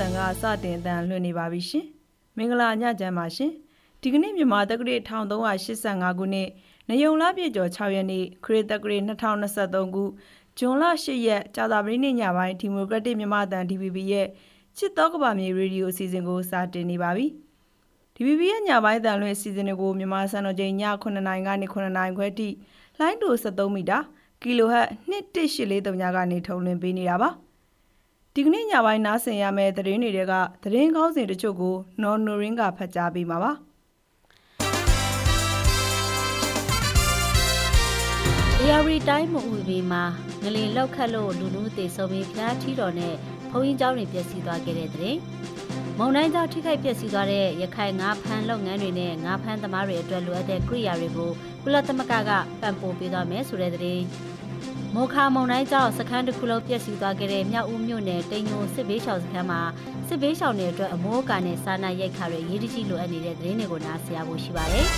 [0.00, 1.86] တန်ကစတင်တန်လွှင့်နေပါပြီရှင်
[2.36, 3.52] မင်္ဂလာညချမ်းပါရှင်
[4.02, 6.48] ဒီကနေ့မြန်မာတက္ကရာ1385ခုနှစ်
[6.88, 10.04] နယုံလပြည့်ကျော်6ရက်နေ့ခရစ်တက္ကရာ2023ခု
[10.58, 14.26] ဇွန်လ10ရက်ကြာသပတေးနေ့ညပိုင်းဒီမိုကရက်တစ်မြန်မာတန် DPP ရဲ့
[14.76, 17.26] ချစ်တော်ကဘာမြေရေဒီယိုအစီအစဉ်ကိုစတင်နေပါပြီ
[18.14, 22.48] DPP ရဲ့ညပိုင်းတန်လွှင့်အစီအစဉ်တွေကိုမြန်မာစံတော်ချိန်ည9:00နာရီကနေ9:00နာရီခွဲထိ
[22.98, 23.98] လိုင်းတူ73မီတာ
[24.42, 27.43] ကီလိုဟတ်2183ညကနေထုတ်လွှင့်ပေးနေတာပါ
[28.35, 33.51] ဒီကနေ့ညပိုင်းနားဆင်ရမယ့်သတင်းတွေကသတင်းကောင်းစဉ်တချို့ကိုနော်နိုရင်းကဖတ်ကြားပေးမှာပါ။
[38.59, 40.03] Diary တိုင်းမူဝီမှာ
[40.43, 43.15] ငလင်လောက်ခတ်လို့လူလူသေးဆုံးပြီးဖျားထီတော်နဲ့
[43.51, 45.15] ဘုံရင်เจ้าတွေပျက်စီးသွားခဲ့တဲ့တဲ့။
[45.99, 51.31] မုံတိုင်းကြောင့်ထိခိုက်ပျက်စီးသွားတဲ့ရခိုင်ငါးဖမ်းလုပ်ငန်းတွေနဲ့ငါးဖမ်းသမားတွေအတွက်လိုအပ်တဲ့ကိရိယာတွေကို
[51.63, 53.99] ကုလသမဂ္ဂကပံ့ပိုးပေးသွားမယ်ဆိုတဲ့တဲ့
[54.94, 59.60] မောခါမုံတိုင်းကြောင့်စခန်းတစ်ခုလုံးပျက်စီးသွားခဲ့တဲ့မြောက်ဦးမြို့နယ်တိန်ညိုစစ်ဘေးရှောင်စခန်းမှာ
[60.08, 64.86] စစ်ဘေးရှောင်တွေအတွက်အမိုးအကာနဲ့စားနပ်ရိက္ခာတွေရေးတကြီးလိုအပ်နေတဲ့သတင်းတွေကိုနားဆင်ရဖို့ရှိပါတယ်။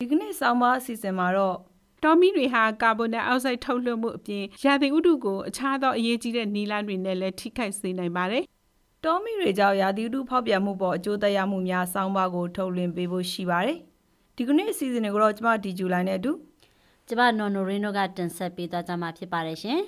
[0.00, 1.56] ဒီကနေ့ဆောင်းပါအစီအစဉ်မှာတော့
[2.04, 8.44] တော်မီတွေဟာကာဗွန်ဒိုင်အောက်ဆိုက်ထုတ်လွှတ်မှုအပြင်ရာသီဥတုကိုအခြားသောအရေးကြီးတဲ့နီလန်းတွေနဲ့လည်းထိခိုက်စေနိုင်ပါတယ်။
[9.04, 13.78] တော်မီတွေကြောင့်ရာသီဥတုဖောက်ပြန်မှုပေါ်အကျိုးသက်ရောက်မှုများဆောင်းပါကိုထုတ်လွှင့်ပေးဖို့ရှိပါတယ်။
[14.36, 16.32] ဒီကနေ့အစီအစဉ်တွေကိုတော့ကျမဒီဂျူလိုင်းနဲ့အတူ
[17.08, 19.80] ကျမနော်နိုရင်းတို့ကတင်ဆက်ပေးသွားကြမှာဖြစ်ပါတယ်ရှင်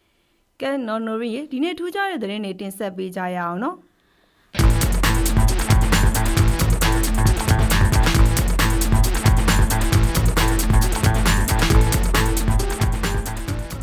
[0.60, 3.76] ။ကဲနော်နိုရင်းဒီနေ့ထူးခြားတဲ့သတင်းတွေတင်ဆက်ပေးကြရအောင်နော်။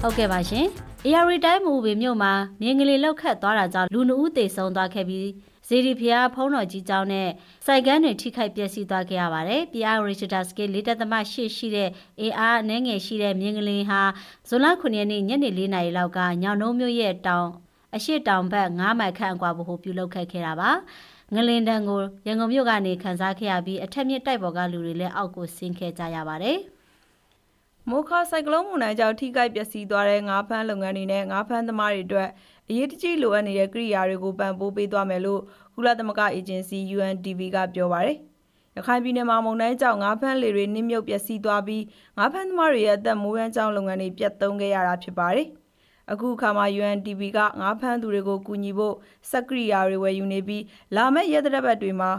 [0.01, 0.65] ဟုတ်ကဲ့ပါရှင်။
[1.05, 5.27] AR တိုင်းမူပေမြို့မှာမြင်းကလေးလောက်ခတ်သွားတာကြောင့်လူနှုတ်သေဆုံးသွားခဲ့ပြီး
[5.71, 7.29] ဇေဒီဖျားဖုံးတော်ကြီးကျောင်းနဲ့
[7.65, 11.89] စိုက်ကန်းတွေထိခိုက်ပျက်စီးသွားခဲ့ရပါတယ်။ PR Richter Scale ၄တက်သမ8ရှိတဲ့
[12.21, 14.01] AR အနှဲငယ်ရှိတဲ့မြင်းကလေးဟာ
[14.47, 17.47] ဇွန်လ9ရက်နေ့ညနေ4နာရီလောက်ကညောင်နှုံးမြို့ရဲ့တောင်
[17.95, 20.71] အရှိတောင်ဘက်9မိုင်ခန့်အကွာဘို့ပြုလုပ်ခဲ့ခဲ့တာပါ။
[21.35, 26.57] ငလင်တန်ကိုရန်ကုန်မြို့ကနေခန်းစားခဲ့ရပြီးအထက်မြစ်တိုက်ပေါ်ကလူတွေလည်းအောက်ကိုဆင်းခဲ့ကြရပါတယ်။
[27.89, 32.29] မိုခါဆိုင်ကလုန်းမုန်တိုင်းကြောင့်ထိခိုက်ပျက်စီးသွားတဲ့ငါးဖမ်းလုပ်ငန်းတွေနဲ့ငါးဖမ်းသမားတွေအတွက်
[32.71, 35.41] အရေးတကြီးလိုအပ်နေတဲ့ကိရိယာတွေကိုပံ့ပိုးပေးသွားမယ်လို့
[35.75, 38.17] ကုလသမဂ္ဂအေဂျင်စီ UNDP ကပြောပါတယ်။
[38.75, 41.83] ရခိုင်ပြည်နယ်မှာမုန်တိုင်းကြောင့်ငါးဖမ်းလေတွေနှိမ့်မြုပ်ပျက်စီးသွားပြီး
[42.17, 45.47] ငါးဖမ်းသမားတွေရဲ့အသက်မွေးဝမ်းကြောင်းလုပ်ငန်းတွေပြတ်သုံးခဲ့ရတာဖြစ်ပါတယ်။
[46.11, 48.95] အခုအခါမှာ UNDP ကငါးဖမ်းသူတွေကိုကူညီဖို့
[49.31, 50.63] စက်ကိရိယာတွေဝယ်ယူနေပြီး
[50.95, 52.11] လာမယ့်ရက်သတ္တပတ်တွေမှာ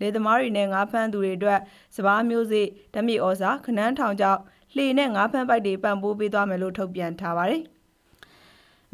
[0.00, 1.60] လေသမားတွေနဲ့ငါးဖမ်းသူတွေအတွက်
[1.96, 4.40] စပားမျိုးစေ့ဓမြေဩဇာခနန်းထောင်ကြောင့်
[4.74, 7.62] လှေနဲ့ငါးဖမ်းပိုက်တွေပံ့ပိုးပေးသွားမယ်လို့ထုတ်ပြန်ထားပါတယ်။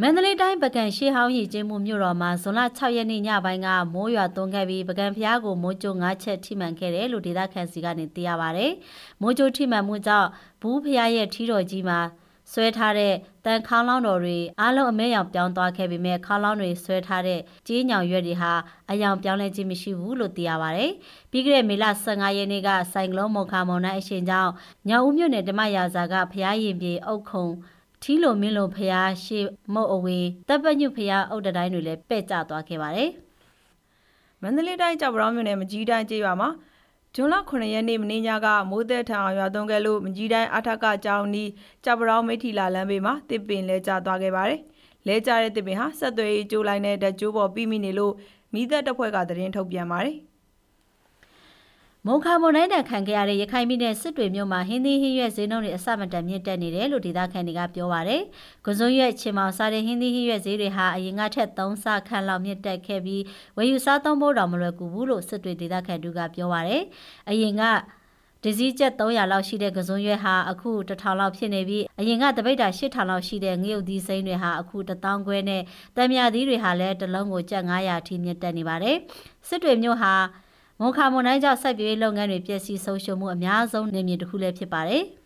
[0.01, 8.67] မန္တလေးတိုင်းပကံရှေးဟောင်းရည်ကျင်းမှုမြို့တော်မှာဇွန်လ6ရက်နေ့ညပိုင်းကမိုးရွာသွန်းခဲ့ပြီးပကံဖျားကိုမိုးကြို၅ချက်ထိမှန်ခဲ့တယ်လို့ဒေသခံစီကနေသိရပါဗျ။
[9.21, 10.29] မိုးကြိုထိမှန်မှုကြောင့်
[10.63, 12.01] ဘူးဖျားရဲ့ထီတော်ကြီးမှာ
[12.53, 13.15] ဆွဲထားတဲ့
[13.45, 18.53] တန်ခေါင်းလောင်းတော်တွေအားလုံးအမဲရောင်ပြောင်းသွားခဲ့ပေမဲ့ခေါင်းလောင်းတွေဆွဲထားတဲ့ကြီးညောင်ရွက်တွေဟာ
[18.91, 20.85] အယောင်ပြောင်းလဲခြင်းမရှိဘူးလို့သိရပါဗျ။
[21.31, 24.53] ပြီးခဲ့တဲ့မေလ15ရက်နေ့ကဆိုင်ကလုန်းမုန်ခါမုန်တိုင်းအရှိန်ကြောင့်
[24.89, 27.47] ညောင်ဦးမြို့နယ်ဓမ္မရာဇာကဖျားရင်ပြေအုတ်ခုံ
[28.03, 29.39] ထီလိုမင်းလိုဖျားရှေ
[29.75, 33.11] မုတ်အဝေးတပ်ပညုဖျားအုတ်တတိုင်းတွေလည်းပဲ့ကျသွားခဲ့ပါတယ်။
[34.43, 36.49] မန္တလေးတိုင်းကြောက်ပရောင်းမြို့နယ်မကြီးတိုင်းကျေးရွာမှာ
[37.15, 41.51] ဂျွန်လ9ရက်နေ့မင်းညကမိုးသက်ထံအောင်ရွာသွန်းခဲ့လို့မကြီးတိုင်းအထက်ကကြောင်းနီး
[41.85, 44.61] ကြောက်ပရောင်းမိထီလာလမ်းဘေးမှာတစ်ပင်လဲကျသွားခဲ့ပါတယ်။
[45.07, 48.15] လဲကျတဲ့တစ်ပင်ဟာဆက်သွယ်ရေးကျိုးလိုက်တဲ့ဓာတ်ကြိုးပေါ်ပြီးမိနေလို့
[48.55, 50.17] မိသက်တပ်ဖွဲ့ကသတင်းထုတ်ပြန်ပါတယ်။
[52.07, 58.23] မုံခါမွန်နိုင်တန်ခံခဲ့ရတဲ့ရခိုင်ပြည်နယ်စစ်တွေမြို့မှာဟင်းသီးဟင်းရွက်ဈေးနှုန်းတွေအဆမတန်မြင့်တက်နေတယ်လို့ဒေသခံတွေကပြောပါရယ်။
[58.67, 63.23] ကစုံရွက်ချင်မောင်စားတဲ့ဟင်းသီးဟင်းရွက်ဈေးတွေဟာအရင်ကထက်3ဆခန့်လောက်မြင့်တက်ခဲ့ပြီး
[63.57, 66.83] ဝယ်ယူစားသုံးဖို့တောင်မလွယ်ကူဘူးလို့စစ်တွေဒေသခံတွေကပြောပါရယ်။
[67.31, 67.63] အရင်က
[68.45, 75.63] ဒဇီးကျက်300လောက်ရှိတဲ့ကစုံရွက်ဟာအခု1000လောက်ဖြစ်နေပြီးအရင်ကတပိတ်တာ8000လောက်ရှိတဲ့ငရုတ်သီးစိမ်းတွေဟာအခု1000ခွဲနဲ့
[75.97, 78.97] တံမြသီးတွေဟာလည်းတစ်လုံးကိုကျပ်900အထိမြင့်တက်နေပါတယ်။
[79.49, 80.15] စစ်တွေမြို့ဟာ
[80.81, 85.05] မွန်ခါမွန်တိုင်းကြောင့်စိုက်ပျိုးရေးလုပ်ငန်းတွေပျက်စီးဆုံးရှုံးမှုအများဆုံးနေမြေတစ်ခုလည်းဖြစ်ပါတယ်။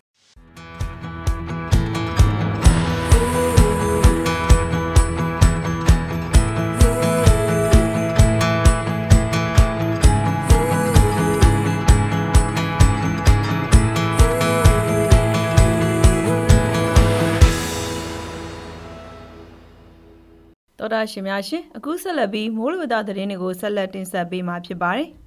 [20.79, 25.09] တော်တာရှင်များရှင်အခုဆက်လက်ပြီးမိုးလေဝသသတင်းတွေကိုဆက်လက်တင်ဆက်ပေးမှာဖြစ်ပါတယ်။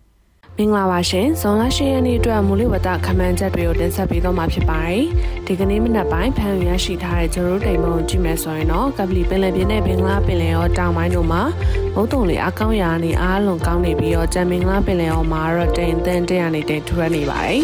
[0.57, 5.03] မင်္ဂလာပါရှင်ဇွန်လ10ရက်နေ့အတွက်မူလဝတ္တခမန်းချက်တွေကိုတင်ဆက်ပေးတော့မှာဖြစ်ပါတယ်
[5.45, 11.41] ဒီကနေ့မနက်ပိုင်းဖန်ရရှိထားတဲ့ဂျိုရိုတိမ်မုံကြည့်မယ်ဆိုရင်တော့ကပလီပင်လယ်ပြင်နဲ့ဘင်္ဂလားပင်လယ်ရောတောင်ပိုင်းတို့မှာ
[11.95, 17.61] မုတ်တုံလေးအကောင်းရာနေအားလုံးကောင်းနေပြီးတော့ကြံမင်္ဂလားပင်လယ်ရောမှာတော့တိမ်တန်းတရနေတိမ်ထူရနေပါတယ်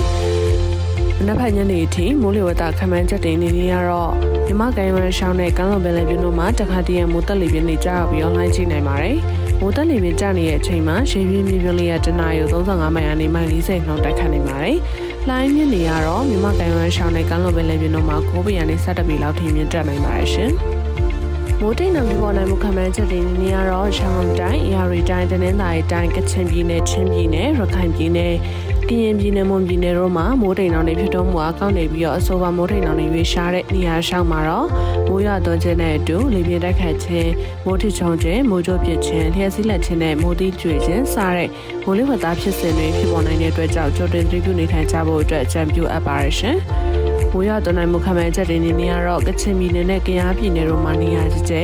[1.17, 4.11] မနက်ဖြန်ညနေအထိမိုးလေဝသခန့်မှန်းချက်တွေအနေနဲ့ကတော့
[4.45, 9.17] မြမကိုင်းဝရရှောင်းနဲ့ကမ်းလွန်ပင်လယ်ပြင်တို့မှာတခါတည်းရမိုးတက်လေပြင်းတွေကြားပြီး online ကြည့်နိုင်ပါတယ်။
[9.59, 14.77] မိုးတက်လေပြင်းကျနေတဲ့အချိန်မှာရေပြင်းမြေပြင်းလေးရတနာရီ35မိုင်အနေမိုင်40နှောင်းတိုက်ခတ်နေပါတယ်။
[15.29, 20.51] လိုင်းမြင့်နေရတော့မြမကိုင်းဝရရှောင်းနဲ့ကမ်းလွန်ပင်လယ်ပြင်တို့မှာ9ပေရနေ17ပေလောက်ထိမြင့်တက်နိုင်ပါတယ်ရှင်။
[21.61, 28.33] မိုးတိမ်နံပြပေါ်နိုင်မှုခံမှန်းချက်တွေနေရတော့ရှမ်းတိုင်း၊အရာရီတိုင်း၊တနင်္သာရီတိုင်း၊ကချင်ပြည်နယ်၊ချင်းပြည်နယ်၊ရခိုင်ပြည်နယ်
[28.89, 34.67] ကရင်ပြည်နယ်မွန်ပြည်နယ်တို့မှာမိုးတိမ်တောင်တွေဖြစ်တော်မူအကောင့်နေပြီးတော့အဆိုပါမိုးတိမ်တောင်တွေရွေးရှားတဲ့နေရာရှောင်းမှာတော့
[35.07, 37.31] မိုးရွာသွန်းခြင်းနဲ့အတူလေပြင်းတိုက်ခတ်ခြင်း
[37.65, 41.49] မိုးထချုံခြင်းမိုးကြိုးပစ်ခြင်းလျှက်စီးလက်ခြင်းနဲ့မိုးသီးကျွေခြင်းစတဲ့
[41.83, 46.57] မိုးလေဝသဖြစ်စဉ်တွေဖြစ်ပေါ်နိုင်တဲ့အတွက်ကြောင့်ကြိုတင်သတိပြုနေထိုင်ကြဖို့အတွက်အကြံပြုအပ်ပါရရှင်။
[47.35, 51.55] မိုးရွာသွန်းနိုင်မှုခံမှန်းချက်တွေနေနေရတော့ကချင်ပြည်နယ်နဲ့ကယားပြည်နယ်တို့မှာနေရာကျကျ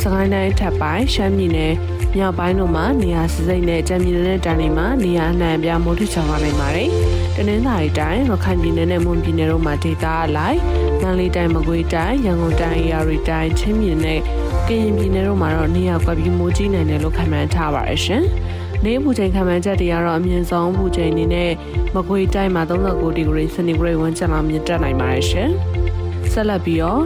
[0.00, 1.72] စကိုင်းတိုင်းထပ်ပိုင်းရှမ်းပြည်နယ်
[2.16, 6.88] မြောက်ပိုင်းတို့မှာနေရာစစိမ့်နဲ့ကြံပြည်နယ်နဲ့တန်းတွေမှာနေရာအနှံ့အပြားမိုးထချုံလာနိုင်ပါတယ်။
[7.36, 10.58] တနင်္သာရီတိုင်းရခိုင်ပြည်နယ်နဲ့မွန်ပြည်နယ်တို့မှာဒေသအလိုက်
[11.00, 14.20] မန္တလေးတိုင်းမကွေးတိုင်းရန်ကုန်တိုင်းရာရီတိုင်းချင်းပြည်နယ်
[14.68, 18.24] ကရင်ပြည်နယ်တို့မှာတော့နေရာကွက်ပြီးမိုးကြီးနိုင်တယ်လို့ခန့်မှန်းထားပါရရှင်။
[18.84, 21.50] နေပူချိန်ခန့်မှန်းချက်တွေကတော့အမြင့်ဆုံးပူချိန်အနေနဲ့
[21.94, 25.50] မကွေးတိုင်းမှာ39ဒီဂရီစင်တီဂရိတ်ဝန်းကျင်လောက်မြင့်တက်နိုင်ပါတယ်ရှင်။
[26.32, 27.02] ဆက်လက်ပြီးတော့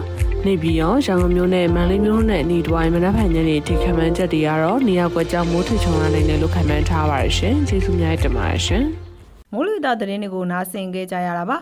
[0.47, 8.85] နေပြီးတော့ရန်ကုန်မြို့နဲ့မန္တလေးမြို့နဲ့အနီးတစ်ဝိုင်းမနက်ဖြန်ညနေထိခန့်မှန်းချက်တွေကတော့နေရာကွက်ကြောင့်မိုးထချုံလာနိုင်တယ်လို့ခန့်မှန်းထားပါရရှင်။ကျေးဇူးများတင်ပါတယ်ရှင်။
[9.53, 11.61] မိုးလေဝသသတင်းတွေကိုနားဆင်ကြကြရတာပါတ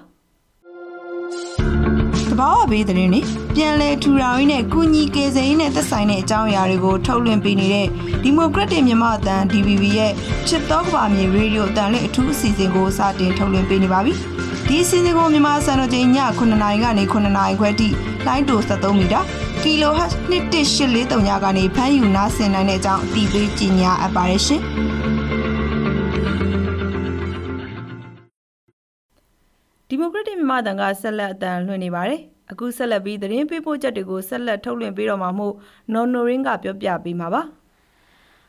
[2.38, 3.20] ဘာဝဘေးသတင်းတွေ
[3.54, 7.86] ပြန်လည်ထူထောင်ရင်းနဲ့ကုညီကေစိန်နဲ့သက်ဆိုင်တဲ့အကြောင်းအရာတွေကိုထုတ်လွှင့်ပေးနေတဲ့
[8.22, 10.12] ဒီမိုကရက်တစ်မြန်မာအသံ DVB ရဲ့
[10.48, 14.12] ချစ်တော်ကဘာမြေရေဒီယိုအတန်လေးအထူးအစီအစဉ်ကိုစတင်ထုတ်လွှင့်ပေးနေပါပြီ။
[14.66, 16.08] ဒီအစီအစဉ်ကိုမြန်မာစံတော်ချိန်ည
[16.38, 17.88] 9:00နာရီကနေ9:00နာရီခွဲထိ
[18.26, 19.20] လိုင်းတို73မီတာ
[19.62, 24.62] kHz 11843ညကနေဖမ်းယူနားဆင်နိုင်တဲ့အကြောင်းအတည်ပြုကြေညာအပ်ပါတယ်ရှင်။
[29.90, 32.20] ဒီမိုကရက်တစ်မြန်မာတန်ကဆက်လက်အတန်လွှင့်နေပါတယ်
[32.52, 35.54] အခုဆက်လက်ပြီးသတင်းပေးပို့ချက်တွေကိုဆက်လက်ထုတ်လွှင့်ပေးတော့မှာမို့
[35.92, 37.42] နော်နိုရင်းကပြောပြပေးမှာပါ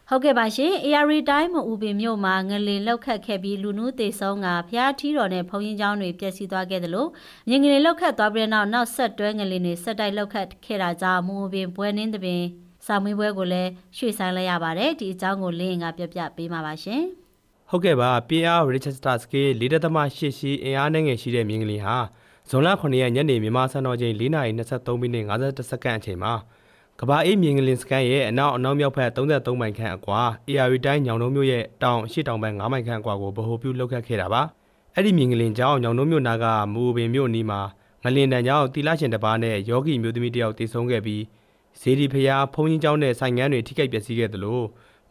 [0.09, 7.09] ဟုတ်ကဲ့ပါရှင်။ AR တိုင်းမအူပင်မြို့မှာငလင်လောက်ခတ်ခဲ့ပြီးလူနူးသေးဆုံးကဖျားထီတော်နဲ့ဖုံရင်ကျောင်းတွေပျက်စီးသွားခဲ့တယ်လို့
[7.47, 12.43] မြင်ငလင်လောက်ခတ်သွားပြီးတဲ့နောက်နောက်ဆက်တွဲငလင်တွေဆက်တိုက်လောက်ခတ်ခဲ့တာကြောင့်မူပင်ပွဲနှင်းတဲ့ပင်
[12.85, 17.03] စာမွေးပွဲကိုလည်းရွှေ့ဆိုင်လိုက်ရပါတယ်။ဒီအကြောင်းကိုလင်းရင်ကပြောပြပေးမှာပါရှင်။
[17.71, 21.95] ဟုတ်ကဲ့ပါပြင်းအား Register Scale 4.8ရှိအင်အားနဲ့ငယ်ရှိတဲ့မြင်းကလေးဟာ
[22.49, 26.33] ဇွန်လ9ရက်ညနေမြန်မာစံတော်ချိန်4:23မိနစ်52စက္ကန့်အချိန်မှာ
[26.99, 34.41] ကဘာအေးမြင်းကလေးစကန်ရဲ့အနောက်အနောက်မြောက်ဘက်33မိုင်ခန့်အကွာ AR တိုင်းညောင်တုံးမြို့ရဲ့တောင်အရှိတောင်ဘက်9မိုင်ခန့်အကွာကိုဗဟိုပြုလှုပ်ခတ်ခဲ့တာပါ
[34.95, 37.61] အဲ့ဒီမြင်းကလေးကြောင့်ညောင်တုံးမြို့နာကမူပင်မြို့နီးမှာ
[38.03, 41.23] ငလင်တန်ကြောင့်တီလာရှင်တစ်ပါးနဲ့ယောဂီမျိုးသမီးတစ်ယောက်တည်ဆုံးခဲ့ပြီး
[41.79, 44.61] ဇေဒီဖျားဖုန်ကြီးကျောင်းနဲ့ဆိုင်ငန်းတွေထိခိုက်ပျက်စီးခဲ့သလို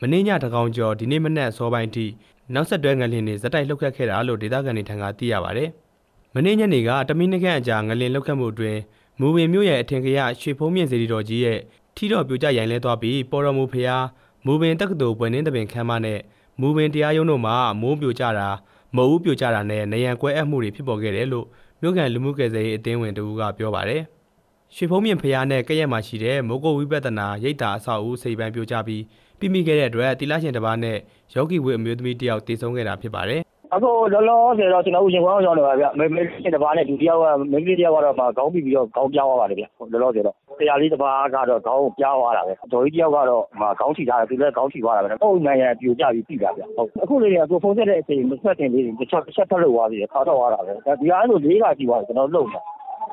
[0.00, 2.06] မင်းညတကောင်ကျော်ဒီနေ့မနက်စောပိုင်းထိ
[2.54, 5.64] နောက်ဆက်တွဲငလင်တွေဇက်တိုက်လှုပ်ခတ်ခဲ့တာလို့ဒေသခံတွေထံကသိရပါဗျ။
[6.34, 8.80] မနေ့ညနေကတမီးနခန့်အကြာငလင်လှုပ်ခတ်မှုအတွင်း
[9.20, 11.58] မူပင်မြို့ရဲ့အထင်ကရရွှေဖုံးမြင့်စေတီတော်ကြီးရဲ့
[11.96, 14.04] ထီတော်ပြိုကျရိုင်လဲသွားပြီးပေါ်တော်မူဖျား
[14.46, 16.20] မူပင်တက္ကသိုလ်ပွင့်နှင်းတပင်ခမ်းမနဲ့
[16.60, 18.48] မူပင်တရားရုံးတို့မှာမိုးပြိုကျတာ
[18.96, 21.46] မဟုတ်ပြိုကျတာနဲ့နေရန်ကွဲအပ်မှုတွေဖြစ်ပေါ်ခဲ့တယ်လို့
[21.80, 24.02] မြို့ကန်လူမှုကယ်ဆယ်ရေးအသင်းဝင်တို့ကပြောပါတယ်။
[24.74, 29.02] ရွှေဖုံးမြင့်ဖျားနဲ့ကရက်မှာရှိတဲ့မိုးကုတ်ဝိပဿနာရိတ်တာအဆောက်အဦစိတ်ပန်းပြိုကျပြီး
[29.38, 30.96] ပြီးမိခဲ့တဲ့အတွက်တီလာရှင်တစ်ပါးနဲ့
[31.34, 33.40] ယောဂီဝိအမျိုးသမီးတစ်ယောက်တည်ဆုံခဲ့တာဖြစ်ပါတယ်။
[33.74, 43.42] အခုလောလောဆယ်တော့ကျွန်တော်တို့ရင်ကွမ်းအောင်ရောက်နေပါဗျမေမေရှင်တစ်ပါးနဲ့ဒုတိယကမိန်းကလေးတစ်ယောက်ကတော့ခေါင်းပြီးပြီးတော့ခေါင်းပြောင်းသွားပါတယ်ဗျလောလောဆယ်တော့တရားလေးတစ်ပါးကတော့ခေါင်းကိုပြောင်းသွားတာပဲဒေါ်ကြီးတစ်ယောက်ကတော့
[43.78, 52.60] ခေါင်းထိထားတယ်သူလည်းခေါင်းထိသွားတာပဲဟုတ်နိုင်ရန်ပြိုကျပြီးပြီတာဗျဟုတ်အခုလေးကကိုဖုန်းဆက်တဲ့အချိန်မဆက်တင်လေးတစ်ချက်တစ်ချက်ထပ်လို့သွားသေးတယ်ခါတော့သွားတာပဲဒီအားဆိုလေးခါရှိသွားတယ်ကျွန်တော်လုံတာ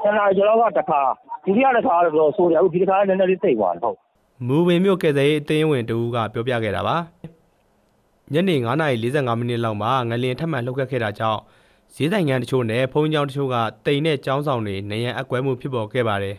[0.04, 1.02] ဆန္ဒကျွန်တော်ကတစ်ခါ
[1.46, 3.98] ဒုတိယတစ်ခါတော့ဆိုတယ်အခုဒီတစ်ခါလည်းနည်းနည်းလေးသိသွားတယ်ဟုတ်
[4.44, 6.98] မူဝင်မြို့ကယ်ဆယ်ရေးအသင်းဝင်တူကပြောပြခဲ့တာပါ
[8.34, 8.56] ညနေ
[9.00, 11.42] 9:45မိနစ်လောက်မှာငလင်ထပ်မံလှုပ်ခတ်ခဲ့တာကြောင့်
[11.96, 16.36] ဈေးဆိုင်ငန်းတချို့နဲ့ဖုန်းကြောင်းတချို့ကတိမ်နဲ့ကြောင်းဆောင်တွေနေရန်အကွဲမှုဖြစ်ပေါ်ခဲ့ပါတယ်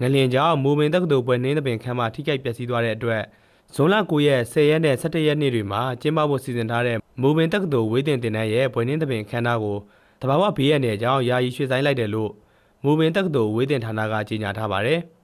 [0.00, 3.22] ငလင်ကြောင့်မူပင်တက္ကသိုလ်ပွဲနှင်းသပင်ခမ်းမထိခိုက်ပျက်စီးသွားတဲ့အတွက်
[3.74, 9.76] ဇွန်လ9ရက်10ရက်နဲ့17ရက်နေ့တွေမှာကျင်းပဖို့စီစဉ်ထားတဲ့မူပင်တက္ကသိုလ်ဝေးတင်တင်တန်းရဲ့ပွဲနှင်းသပင်ခမ်းနားကို
[10.20, 12.30] တဘာဝဘေးရန်နယ်ကြောင့်ယာယီရွှေ့ဆိုင်းလိုက်တယ်လို့
[12.84, 15.00] မူပင်တက္ကသိုလ်ဝေးတင်ဌာနကကြေညာထားပါတယ်။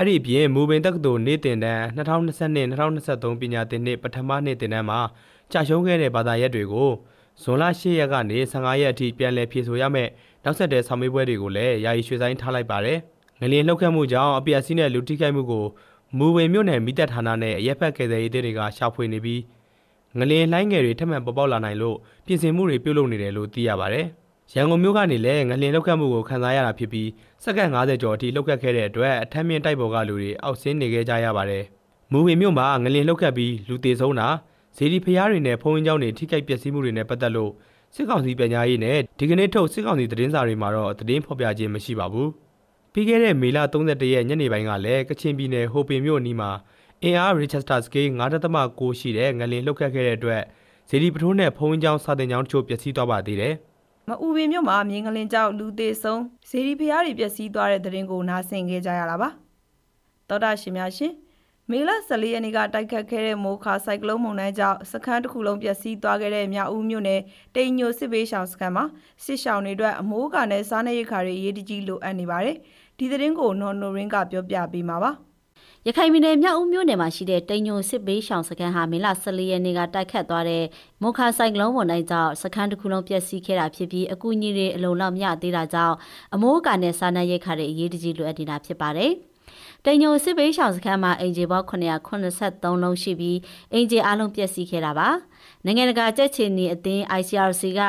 [0.00, 5.00] အဲ့ဒီပြင်မူပင်တက္ကသိုလ်နေ့တင်တန်း2022-2023ပညာသင်နှစ်ပထမနှစ်တင်တန်းမှာ
[5.52, 6.90] ကြာရှုံးခဲ့တဲ့ဘာသာရပ်တွေကို
[7.42, 10.10] ဇွန်လ10ရက်ကနေ15ရက်အထိပြန်လည်ဖြည့်ဆို့ရမယ့်
[10.44, 12.98] နောက်ဆက်တွဲဆောင်မေးပွဲတွေကိုလည်းယာယီရွှေ့ဆိုင်းထားလိုက်ပါတယ်။
[13.40, 15.64] ငလျင်လှုပ်ခတ်မှုကြောင့်အပြည့်အစည်းနဲ့လူထိခိုက်မှုကို
[16.18, 19.40] မူဝင်မြို့နယ်မိသက်ဌာနနဲ့အရက်ဖက်ကယ်ဆယ်ရေးတွေကရှာဖွေနေပြီး
[20.18, 24.06] ငလျင်လှိုင်းငယ်တွေထပ်မံပေါ်ပေါက်လာနိုင်လို့ပြင်ဆင်မှုတွေပြုလုပ်နေတယ်လို့သိရပါတယ်။
[24.54, 27.08] ရန်ကုန်မြို့ကနေလည်းငလျင်လှုပ်ခတ်မှုကိုခံစားရတာဖြစ်ပြီး
[27.44, 31.64] စက္ကန့်90ကျော်အထိလှုပ်ခတ်ခဲ့တဲ့အတွက်အထက်မြင့်တိုက်ပေါ်ကလူတွေအောက်ဆင်းနေခဲ့ကြရပါတယ်။
[32.12, 34.28] မူဝင်မြို့မှာငလျင်လှုပ်ခတ်ပြီးလူသေးဆုံးတာ
[34.76, 37.52] ဇေဒီဖျားတွေနဲ့ဖုံးရင်းကျောင်းတွေထိခိုက်ပျက်စီးမှုတွေနဲ့ပတ်သက်လို့
[37.94, 42.28] စစ်ကောင်စီပညာရေးနဲ့ဒီကနေ့ထုတ်စစ်ကောင်စီသတင်းစာတွေမှာတော့သတင်းဖော်ပြခြင်းမရှိပါဘူး။
[42.92, 46.50] ပြီးခဲ့တဲ့မေလ31ရက်ညနေပိုင်းကလည်းကချင်ပြည်နယ်ဟိုပင်မြို့အနီးမှာ
[47.02, 50.42] အင်အား Richester Scale 9.6ရှိတဲ့ငလင်လှုပ်ခတ်ခဲ့တဲ့အတွက်
[50.88, 53.54] ဇေဒီပထိုးနဲ့ဖုံးကျောင်းစာတင်ကျောင်းတို့ပျက်စီးသွားပါသေးတယ်။
[54.08, 59.28] မအူပင်မြို့မှာမြင်းကလင်ကြောက်လူသေးဆုံးဇေဒီဖျားတွေပျက်စီးသွားတဲ့တဲ့ရင်ကိုနားဆင်ခဲ့ကြရတာပါ
[60.28, 61.12] တောတာရှင်များရှင်
[61.70, 67.20] မေလ14ရက်နေ့ကတိုက်ခတ်ခဲ့တဲ့မိုးခါဆိုင်ကလုန်းမုန်တိုင်းကြောင့်စခန်းတစ်ခုလုံးပျက်စီးသွားခဲ့တဲ့မြောက်ဦးမြို့နယ်
[67.54, 68.84] တိမ်ညိုစစ်ဘေးရှောင်စခန်းမှာ
[69.24, 72.56] စစ်ရှောင်တွေအတွက်အမိုးကနဲ့စားနပ်ရိက္ခာတွေအရေးတကြီးလိုအပ်နေပါတယ်
[72.98, 75.12] ဒီသတင်းကိုနော်နိုရင်းကပြောပြပေးမှာပါ။
[75.86, 80.64] ရခိုင်ပြည်နယ်မြောက်ဦးမြို့နယ်မှာရှိတဲ့တိမ်ညိုစစ်ဘေးရှောင်စခန်းဟာမေလ14ရက်နေ့ကတိုက်ခတ်သွားတဲ့
[81.02, 85.96] မုခါဆိုင်ကလုန်းဝန်တိုင်းကြောင့်စခန်းတစ်ခုလုံးပျက်စီးခဲ့တာဖြစ်ပြီးအကူအညီတွေအလုံလောက်မရသေးတာကြောင့်
[86.34, 89.12] အမိုးအကာနဲ့စားနပ်ရိက္ခာတွေအရေးတကြီးလိုအပ်နေတာဖြစ်ပါတယ်။
[89.84, 91.62] တိမ်ညိုစစ်ဘေးရှောင်စခန်းမှာအင်ဂျီဘော
[92.10, 93.38] 983လုံးရှိပြီး
[93.72, 95.08] အင်ဂျီအလုံးပျက်စီးခဲ့တာပါ။
[95.64, 97.80] နိုင်ငံတကာကြက်ချင်နီအသင်း ICRC က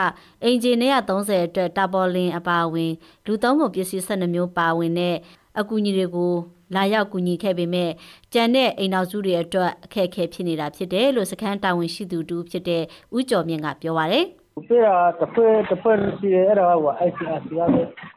[0.43, 2.93] အင်ဂျီ930အတွက်တာပေါ်လင်အပါအဝင်
[3.25, 5.15] လူသုံးကုန်ပစ္စည်း12မျိုးပါဝင်တဲ့
[5.58, 6.34] အကူအညီတွေကို
[6.75, 7.91] လာရောက်ကူညီခဲ့ပေမဲ့
[8.34, 12.84] ကြံတဲ့အိမ်နောက်စုတွေအတွက်အခက်အခဲဖြစ်နေတာဖြစ်တယ်လို့စခန်းတာဝန်ရှိသူတူဖြစ်တဲ့
[13.18, 14.25] ဦးကျော်မြင့်ကပြောပါရယ်
[14.68, 17.62] ပြတာတစ်ဖွဲ့တစ်ဖွဲ့ရှိတယ်အဲ့ဒါက ICRC က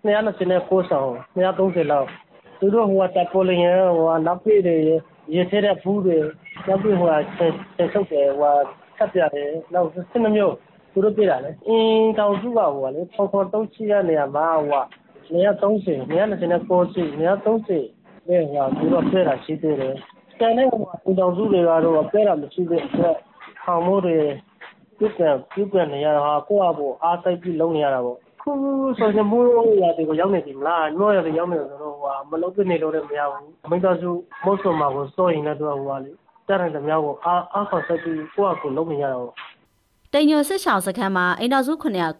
[0.05, 2.09] 229ဆောင်230လောက်
[2.59, 3.61] သူတို့ဟိုတပ်ပေါ်လင်း
[3.97, 4.77] ဟိုနောက်ပြေးတွေ
[5.35, 6.19] ရေထဲတဲ့ဘူးတွေ
[6.67, 8.55] နောက်ပြေးဟိုဆက်ဆုပ်တယ်ဟို
[8.97, 10.55] ထပ်ပြတယ်နောက်12မျိုး
[10.93, 14.83] သူတို့ပြတာလေအင်းတောင်စုကဟိုလေပေါ်ပေါ်တုံးချိရနေရမှာဟို
[15.29, 19.95] 230 229ရှိ230တဲ့ဟိုသူတို့ပြတာရှိသေးတယ်
[20.39, 23.17] ကျန်တဲ့ဟိုတောင်စုတွေကတော့ပြတာမရှိတဲ့အတွက်
[23.65, 24.17] ခေါင်းမိုးတွေ
[24.99, 28.53] ပြုတ်ပြန်ပြုတ်ပြန်နေရတာဟာကိုယ့်အဖို့အားစိတ်ပြီးလုံးနေရတာပေါ့ခု
[28.99, 29.47] ဆိုရင်မိုး
[29.83, 34.11] ရတဲ့ကိုရောက်နေပြီမလားညောရတဲ့ရောက်နေဆိုတော့ဟိုမလုံးပြနေလို့လည်းမရဘူးမိသားစု
[34.45, 36.11] မို့ဆိုမှာကိုစိုးရင်လည်းတော့ဟိုလေ
[36.49, 39.33] တရတဲ့မြောက်ကိုအားအားခေါ်စိတ်ပြီးကိုယ့်အကိုလုံးနေရတာပေါ့
[40.15, 41.73] တိမ်ညိုစစ်ဆောင်စခန်းမှာအိမ်တော်စု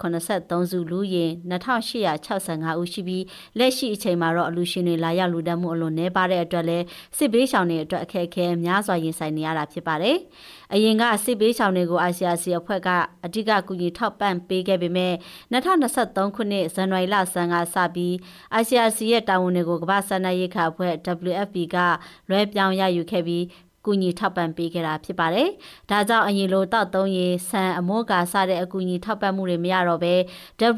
[0.03, 3.25] 983စုလူရင်2865ဦးရှိပြီး
[3.59, 6.79] လက်ရှိအချိန်မှာတော့အလူရှင်တွေလာရောက်လူတက်မှုအလွန်နှဲပါတဲ့အတွက်လဲ
[7.17, 10.17] စစ်ဘေးရှောင်တွေအတွက်အခက်အခဲများစွာရင်ဆိုင်နေရတာဖြစ်ပါတယ်။
[10.75, 12.89] အရင်ကစစ်ဘေးရှောင်တွေကို ICRC အဖွဲ့က
[13.25, 15.15] အဓိကကူညီထောက်ပံ့ပေးခဲ့ပေမဲ့
[15.53, 18.13] 2023ခုနှစ်ဇန်နဝါရီလဆန်းကစပြီး
[18.61, 20.93] ICRC ရဲ့တာဝန်တွေကိုကမ္ဘာ့စားနပ်ရိက္ခာအဖွဲ့
[21.31, 21.77] WFP က
[22.29, 23.45] လွှဲပြောင်းရယူခဲ့ပြီး
[23.85, 25.49] ကူညီထောက်ပံ့ပေးခဲ့တာဖြစ်ပါတယ်။
[25.91, 30.15] ဒါကြောင့်အရင်လိုတောက်သုံးရေးဆန်အမိုးကာစတဲ့အကူအညီထောက်ပံ့မှုတွေမရတော့ဘဲ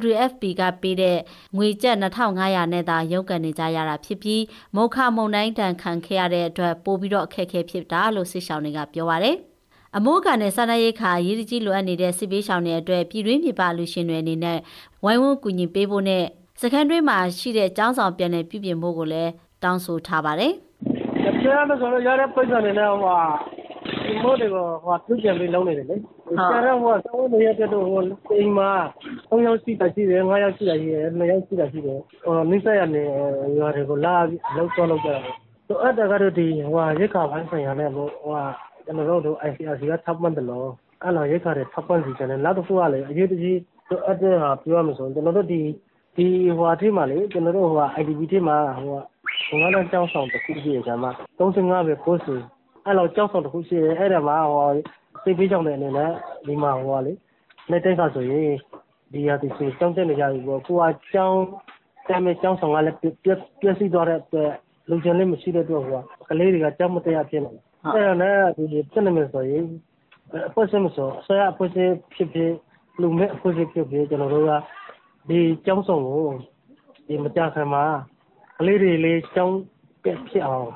[0.09, 1.19] WFP ကပေးတဲ့
[1.57, 4.43] ငွေကျပ်2500နဲ့သာရုန်းကန်နေကြရတာဖြစ်ပြီး
[4.77, 9.37] မုခမုံတိုင်းတန်ခံခဲ့ရတဲ့အတွက်ပို့ပြီးတော့အခက်အခဲဖြစ်တာလို့စစ်ဆောင်တွေကပြောပါတယ်။
[9.97, 14.59] အမိုးကန်နဲ့စာနာရိတ်ခါရည်ကြီးလိုအပ်နေတဲ့စစ်ပေးရှောင်တွေအတွက်ပြည်တွင်းပြည်ပလူရှင်တွေအနေနဲ့
[15.05, 16.25] ဝိုင်းဝန်းကူညီပေးဖို့နဲ့
[16.61, 19.31] စခန်းတွင်းမှာရှိတဲ့ចောင်းဆောင်ပြန်လည်ပြုပြင်ဖို့ကိုလည်း
[19.63, 20.53] တောင်းဆိုထားပါတယ်။
[21.25, 23.21] ကျန်တဲ့ဆိုတော့ရတဲ့ပိတ်ဆိုနေနဲ့ဟိုဟာ
[24.05, 25.97] ဒီမို့တွေကိုဟိုပြုပြန်ပြီးလုံးနေတယ်လေ
[26.51, 28.01] ကျန်တဲ့ဟိုစောင်းနေရတဲ့တော့ဟို
[28.39, 28.71] အိမ်မှာ
[29.31, 33.03] ၃ယောက်ရှိတာရှိတယ်၅ယောက်ရှိတာရှိတယ်၂ယောက်ရှိတာရှိတယ်ဟိုမိဆက်ရနေ
[33.59, 34.17] ရွာတွေကိုလာ
[34.57, 35.21] လောက်တော့လောက်ကြတာ
[35.69, 38.43] တော့အဲ့ဒါကတော့ဒီဟိုဟာရက်ခါပိုင်းဆိုင်ရာနဲ့ဟိုဟာ
[38.85, 40.69] ကျွန်တော်တို့ ICRC ကထပ်မှတ်တယ်လို့
[41.03, 43.59] အဲ့လိုရက်ခါတွေထပ်မှတ်စီတယ်နောက်တစ်ခုကလည်းအရေးတကြီး
[44.07, 45.61] အဲ့ဒါဟာပြောရမယ်ဆိုရင်ကျွန်တော်တို့ဒီ
[46.17, 46.27] ဒီ
[46.57, 48.97] ဟိုအထိမှာလေကျွန်တော်တို့ဟို IDP ထိမှာဟို
[49.61, 52.35] ငါတို့ကြောက်ဆောင်တစ်ခုရှိရကြမှာ35ပဲပို့စီ
[52.87, 54.69] အဲ့လိုကြောက်ဆောင်တစ်ခုရှိတယ်အဲ့ဒါမှာဟို
[55.23, 56.11] စိတ်ပေးကြောင်တဲ့အနေနဲ့
[56.47, 57.13] ဒီမှာဟိုလေ
[57.71, 58.53] နေတိုင်းခါဆိုရင်
[59.13, 61.43] ဒီဟာဒီစီကြောင်းတဲ့နေကြပြီပေါ့ကိုကကြောင်း
[62.09, 64.51] တမ်းမဲ့ကြောင်းဆောင်ကလည်းပြပြစီသွားတဲ့အတွက်
[64.89, 67.63] လူကျန်လေးမရှိတဲ့အတွက်ဟိုကလေးတွေကကြောက်မတရားဖြစ်နေတယ်
[67.95, 69.65] အဲ့ဒါနဲ့ဒီဖြစ်နေမယ်ဆိုရင်
[70.49, 71.77] အဖွဲ့စမဆိုဆရာအဖွဲ့စ
[72.15, 72.53] ဖြစ်ဖြစ်
[73.01, 74.53] လူမဲ့အဖွဲ့စဖြစ်ဖြစ်ကျွန်တော်တို့က
[75.29, 76.27] ဒီကြောင်းဆောင်ကို
[77.07, 77.85] ဒီမကြခင်မှာ
[78.59, 79.59] ကလေးတွေလေးကျောင်း
[80.03, 80.69] ပြက်ဖြစ်အောင်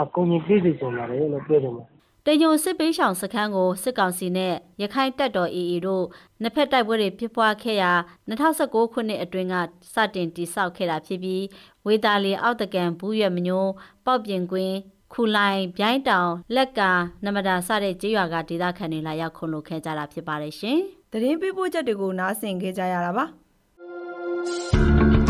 [0.00, 1.84] အကူအညီပေးစီကြပါတယ်လို့ပြောတယ်မှာ
[2.26, 6.04] တညုံစစ်ပေးရှောင်စခန်းကိုစစ်ကောင်စီနဲ့ရခိုင်တပ်တော် AA တို့
[6.42, 7.92] နှစ်ဖက်တိုက်ပွဲတွေဖြစ်ပွားခဲ့ရာ
[8.28, 9.54] 2019ခုနှစ်အတွင်းက
[9.94, 11.44] စတင်တိစောက်ခဲ့တာဖြစ်ပြီး
[11.86, 13.70] ဝေတာလီအောက်တကန်ဘူးရွက်မညိုး
[14.06, 14.76] ပောက်ပြင်ကွင်း
[15.12, 16.90] ခူလိုင်ဗျိုင်းတောင်လက်ကာ
[17.24, 20.78] နမဒါစတဲ့ကျေးရွာကဒေသခံတွေလာရောက်ခုံလို့ခဲ့ကြတာဖြစ်ပါတယ်ရှင်။
[21.12, 23.24] သတင်းပေးပို့ချက်တွေကိုနားဆင်ခဲ့ကြရတာပါ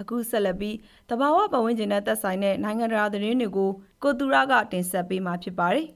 [0.00, 0.76] အခုဆက်လက်ပြီး
[1.10, 3.70] တဘာဝပတ်ဝန်းကျင်နဲ့သက်ဆိုင်တဲ့နိုင်ငံတကာသတင်းတွေကို
[4.02, 5.86] ကိုသူရကတင်ဆက်ပေးမှာဖြစ်ပါတယ်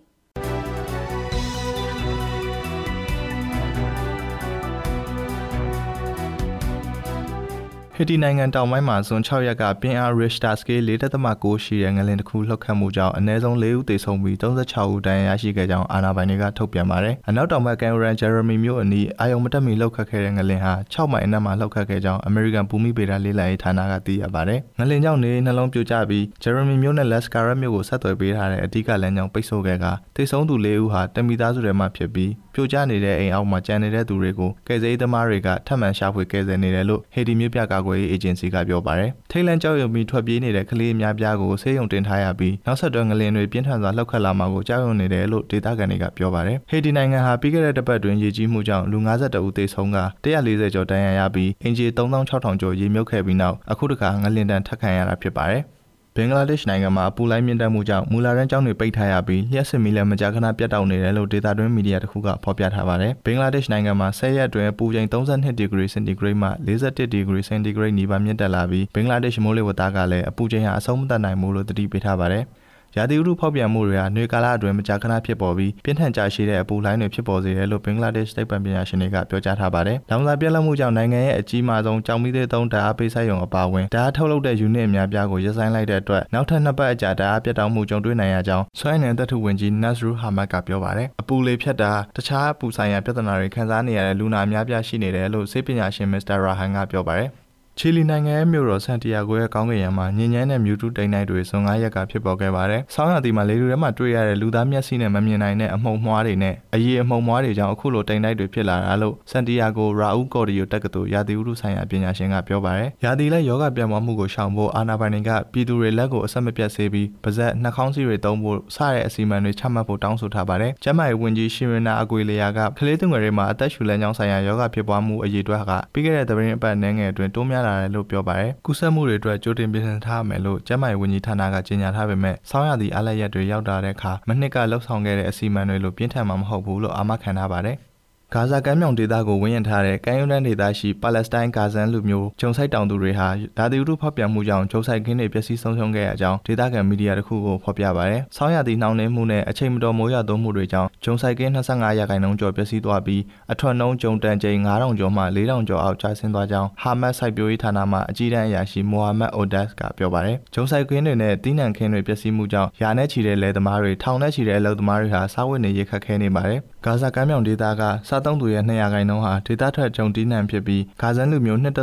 [7.98, 29.86] ဟီတီနိုင်ငံတောင်ပိုင်းမှာဇွန်6ရက်ကပင်အား Richter scale 4.9ရှိတဲ့ငလင်တစ်ခုလှုပ်ခတ်မှုကြောင့်အနည်းဆုံး4ဦးသေဆုံးပြီး36ဦးဒဏ်ရာရရှိခဲ့ကြောင်းအာဏာပိုင်တွေကထုတ်ပြန်ပါတယ်။အနောက်တောင်ဘက်ကန်ရန်ဂျယ်ရမီမြို့အနီးအာယုံမတက်မီလှုပ်ခတ်ခဲ့တဲ့ငလင်ဟာ6မိုင်အနက်မှာလှုပ်ခတ်ခဲ့ကြောင်းအမေရိကန်ဘူမိဗေဒလေးလာရေးဌာနကသိရပါတယ်။ငလင်ကြောင့်နေနှလုံးပြိုကျပြီးဂျယ်ရမီမြို့နဲ့လက်စကာရက်မြို့ကိုဆက်သွယ်ပေးထားတဲ့အဓိကလမ်းကြောင်းပိတ်ဆို့ခဲ့က
[30.16, 55.64] သေဆုံးသူ၄ဦးဟာတမီသားစုတွေမှဖြစ်ပြီးပြိုကျနေတဲ့အိမ်အောက်မှာကျန်နေတဲ့သူတွေကိုကယ်ဆယ်ရေးသမားတွေကထပ်မံရှာဖွေကယ်ဆယ်နေတယ်လို့ဟေတီမြို့ပြကာကွယ်ရေးအေဂျင်စီကပြောပါတယ်။ထိတ်လန့်ကြောက်ရွံ့ပြီးထွက်ပြေးနေတဲ့ကလေးအများပြားကိုဆေးရုံတင်ထားရပြီးနောက်ဆက်တွဲငလင်တွေပြင်းထန်စွာလှုပ်ခတ်လာမှာကိုကြောက်ရွံ့နေတယ်လို့ဒေသခံတွေကပြောပါတယ်။ဟေတီနိုင်ငံဟာပြီးခဲ့တဲ့တစ်ပတ်တွင်ရေကြီးမှုကြောင့်လူ52ဦးသေဆုံးက140ကျော်ဒဏ်ရာရပြီးအင်ဂျီ3600ကျော်ရေမြုပ်ခဲ့ပြီးနောက်အခုတခါငလင်တန်ထပ်ခံရတာဖြစ်ပါတယ်။
[56.18, 72.44] ဘင်္ဂလားဒေ့ရှ်နိုင်ငံမှာအပူလိုင်းမြင့်တက်မှုကြောင့်မူလာရန်ကျောင်းတွေပိတ်ထားရပြီးလျှက်စစ်မီလည်းမကြာခဏပြတ်တောက်နေတယ်လို့ဒေတာတွင်းမီဒီယာတစ်ခုကဖော်ပြထားပါတယ်။ဘင်္ဂလားဒေ့ရှ်နိုင်ငံမှာ10ရက်အတွင်းပူချိန်32ဒီဂရီစင်တီဂရိတ်မှ41ဒီဂရီစင်တီဂရိတ်နီးပါးမြင့်တက်လာပြီးဘင်္ဂလားဒေ့ရှ်မိုးလေဝသကလည်းအပူချိန်ဟာအဆုံးမသတ်နိုင်ဘူးလို့သတိပေးထားပါတယ်။
[72.98, 96.36] ရာသီဥတုဖောက်ပြန်မှုတွေဟာနှွေကာလအတွင်းမကြာခဏဖြစ်ပေါ်ပြီးပြင်းထန်ကြာရှည်တဲ့အပူလှိုင်းတွေဖြစ်ပေါ်စေတယ်လို့ဘင်္ဂလားဒေ့ရှ်သိပ္ပံပညာရှင်တွေကပြောကြားထားပါတယ်။လောင်စာပြက်လက်မှုကြောင့်နိုင်ငံရဲ့အကြီးမားဆုံးကြောင်မီးသေးသုံးဓာတ်အားပေးဆိုင်ရုံအပါအဝင်ဓာတ်အားထုတ်လုပ်တဲ့ယူနစ်အများပြားကိုရပ်ဆိုင်းလိုက်တဲ့အတွက်နောက်ထပ်နှစ်ပတ်အကြာဓာတ်အားပြတ်တောက်မှုကြုံတွေ့နိုင်ရကြောင်းဆွဲနယ်တပ်ထုဝင်ကြီး Nasrul Hamad ကပြောပါတယ်။အပူလေဖြတ်တာတခြားအပူဆိုင်ရာပြဿနာတွေခံစားနေရတဲ့လူနာအများပြားရှိနေတယ်လို့ဆေးပညာရှင် Mr.
[96.44, 97.30] Rahan ကပြောပါတယ်။
[97.80, 137.76] ချီလီနိုင်ငံရဲ့မြို့တော်ဆန်တီယာဂိုရဲ့ကောင်းကင်ယံမှာညဉ့်ညမ်းတဲ့မြူတူတိမ်နိုင်တွေဇွန်9ရက်ကဖြစ်ပေါ်ခဲ့ပါတယ်။ဆောင်းရာသီမှာလေလူထဲမှာတွေ့ရတဲ့လူသားမျက်စိနဲ့မမြင်နိုင်တဲ့အမှုံမွှားတွေနဲ့အရေးအမှုံမွှားတွေကြောင့်အခုလိုတိမ်နိုင်တွေဖြစ်လာတာလို့ဆန်တီယာဂိုရာဦးကော်ဒီယိုတက္ကသိုလ်ရာသီဥတုဆိုင်ရာပညာရှင်ကပြောပါတယ်။ရာသီလက်ယောဂပြန့်ပွားမှုကိုရှောင်ဖို့အာနာပိုင်တွေကပြည်သူတွေလက်ကိုအဆက်မပြတ်ဆေးပြီးပါဇက်နှာခေါင်းစည်းတွေသုံးဖို့စတဲ့အစီအမံတွေချမှတ်ဖို့တောင်းဆိုထားပါတယ်။ကျန်းမာရေးဝန်ကြီးရှင်ရနာအကွေလျာကကလေးသူငယ်တွေမှာအသက်ရှူလမ်းကြောင်းဆိုင်ရာယောဂဖြစ်ပွားမှုအရေးအတွက်ကပြီးခဲ့တဲ့သတင်းအပတ်နှဲငယ်အတွင်းတိုးများလာတယ်လို့ပြောပါတယ်ပါတယ်။ကူးစက်မှုတွေအတွက်ကြိုတင်ပြင်ဆင်ထားမယ်လို့ကျန်းမာရေးဝန်ကြီးဌာနကကြေညာထားပေမဲ့ဆောင်းရာသီအားလပ်ရက်တွေရောက်လာတဲ့အခါမနှစ်ကလှုပ်ဆောင်ခဲ့တဲ့အစီအမံတွေလိုပြင်းထန်မှာမဟုတ်ဘူးလို့အာမခံထားပါတယ်။
[138.34, 171.78] ဂါဇာကမ်းမြောင်ဒေသကိုဝင်ရောက်ထားတဲ့ကမ်းရိုးတန်းဒေသရှိပါလက်စတိုင်းဂါဇန်လူမျိုးဂျုံဆိုင်တောင်သူတွေဟာဓာတိဥတုဖောက်ပြန်မှုကြောင့်ဂျုံဆိုင်ခင်းတွေပျက်စီးဆုံးရှုံးခဲ့ရကြောင်းဒေသခံမီဒီယာတစ်ခုကိုဖော်ပြပါရယ်။ဆောင်းရာသီနှောင်းနှင်းမှုနဲ့အချိန်မတော်မိုးရွာသွန်းမှုတွေကြောင့်ဂျုံဆိုင်ခင်း25ရာခိုင်နှုန်းကျော်ပျက်စီးသွားပြီးအထွတ်နှုန်းဂျုံတန်ချိန်9000ကျော်မှ4000ကျော်အောက်ကျဆင်းသွားကြောင်းဟာမတ်စိုက်ပျိုးရေးဌာနမှအကြီးတန်းအရာရှိမိုဟာမက်အိုဒတ်ကပြောပါရယ်။ဂျုံဆိုင်ခင်းတွေနဲ့တီးနှံခင်းတွေပျက်စီးမှုကြောင့်ယာနဲ့ချီတဲ့လယ်သမားတွေထောင်နဲ့ချီတဲ့အလုပ်သမားတွေဟာစားဝတ်နေရေးခက်ခဲနေပါတယ်။ ဂါဇာကမ်းမြောင်ဒေသကစားသုံးသူရဲ့200ခိုင်နှုန်းဟာဒေသထွက်ဂျုံတီးနှံဖြစ်ပြီးဂါဇန်လူမျိုး2.3တ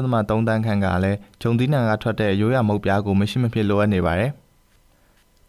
[0.54, 4.32] န်းခန့်ကလည်းဂျုံတီးနှံကထွက်တဲ့ရိုးရာမုတ်ပြားကိုမရှိမဖြစ်လိုအပ်နေပါတယ်။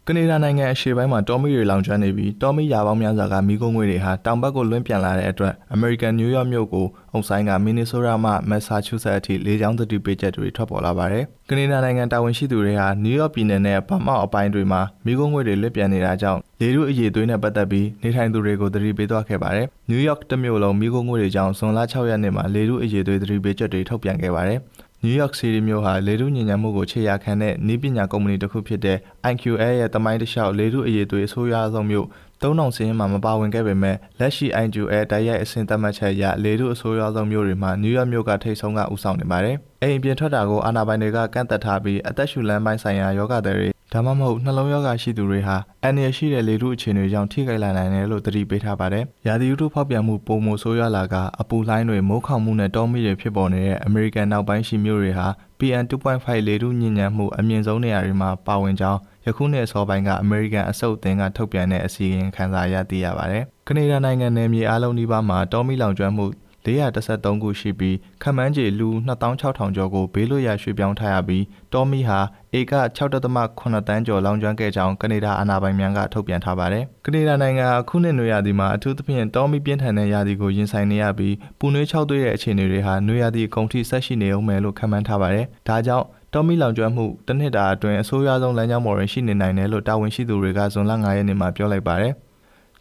[0.09, 24.59] ကနေဒါနိုင်ငံအရှေ့ပိုင်းမှာတောမီတွေလောင်ကျွမ်းနေပြီးတောမီရာပေါင်းများစွာကမီးကုန်းငွေတွေဟာတောင်ဘက်ကိုလွင့်ပြန်လာတဲ့အတွက်အမေရိကန်နယူးယောက်မြို့ကိုအုံဆိုင်ကမင်နီဆိုးရာမှမက်ဆာချူးဆက်အထိလေကြောင်းသတိပေးချက်တွေထွက်ပေါ်လာပါတယ်။ကနေဒါနိုင်ငံတာဝန်ရှိသူတွေဟာနယူးယောက်ပြည်နယ်နဲ့ဗမောက်အပိုင်းတွေမှာမီးကုန်းငွေတွေလွင့်ပြန်နေတာကြောင့်လေထုအရေးသွေးနဲ့ပတ်သက်ပြီးနေထိုင်သူတွေကိုသတိပေးသွားခဲ့ပါတယ်။နယူးယောက်တမြို့လုံးမီးကုန်းငွေတွေကြောင့်ဇွန်လ6ရက်နေ့မှာလေထုအရေးသွေးသတိပေးချက်တွေထုတ်ပြန်ခဲ့ပါတယ်။
[25.05, 28.97] နယူးယောက်စီးတီးမြို့ဟာလေထုညဉ့်ညံမှုကိုခြေရာခံတဲ့နည်းပညာကုမ္ပဏီတစ်ခုဖြစ်တဲ့
[29.31, 32.07] IQL ရဲ့တမိုင်းတစ်လျှောက်လေထုအရေးသွေးအဆိုးရွားဆုံးမြို့
[32.41, 55.27] 3000စင်းမှာမပါဝင်ခဲ့ပေမဲ့လက်ရှိ IQL တိုက်ရိုက်အဆင့်သတ်မှတ်ချက်အရလေထုအဆိုးရွားဆုံးမြို့တွေမှာနယူးယောက်မြို့ကထိပ်ဆုံးကဦးဆောင်နေပါတယ်။အိမ်ပြင်ထွက်တာကိုအာဏာပိုင်တွေကကန့်သက်ထားပြီးအသက်ရှူလမ်းပိုင်းဆိုင်ရာယောဂတွေ ဒါမှမဟုတ်နှလုံးရောဂါရှိသူတွေဟာအန္တရာယ်ရှိတဲ့လေထုအခြေအနေကြောင့်ထိခိုက်လာနိုင်တယ်လို့သတိပေးထားပါတယ်။ရာသီဥတုဖောက်ပြန်မှုပုံမဆိုးရွားလာကအပူလှိုင်းတွေမိုးခေါင်မှုနဲ့တောမီတွေဖြစ်ပေါ်နေတဲ့အမေရိကန်နောက်ပိုင်းရှိမြို့တွေဟာ
[55.59, 66.25] PM2.5 လေထုညဉ့်ညံ့မှုအမြင့်ဆုံးနေရာတွေမှာပါဝင်ကြောင်းယခုနှစ်အစောပိုင်းကအမေရိကန်အစုပ်အသင်းကထုတ်ပြန်တဲ့အစီရင်ခံစာရသိရပါတယ်။ကနေဒါနိုင်ငံနယ်မြေအားလုံးဒီပါမှာတောမီလောင်ကျွမ်းမှု
[66.65, 72.19] 413ခုရှိပြီးခမန်းကျေလူ26000ကျော်ကိုဘေးလွတ်ရာရွှေ့ပြောင်းထားရပြီးတော်မီဟာ
[72.57, 92.13] ဧက6.8တန်းကျော်လောင်ကျွမ်းခဲ့ကြောင်းကနေဒါအာဏာပိုင်များကထုတ်ပြန်ထားပါတယ်။ကနေဒါနိုင်ငံအခုနှစ်နွေရာသီမှာအထူးသဖြင့်တော်မီပြင်းထန်တဲ့ရာသီကိုရင်ဆိုင်နေရပြီးပူနွေးခြောက်သွေးတဲ့အခြေအနေတွေဟာနွေရာသီအကုန်ထိဆက်ရှိနေအောင်မယ်လို့ခန့်မှန်းထားပါတယ်။ဒါကြောင့်တော်မီလောင်ကျွမ်းမှုတစ်နှစ်တာအတွင်းအဆိုးရွားဆုံးလမ်းကြောင်းပေါ်တွင်ရှိနေနိုင်တယ်လို့တာဝန်ရှိသူတွေကဇွန်လ9ရက်နေ့မှာပြောလိုက်ပါတယ်။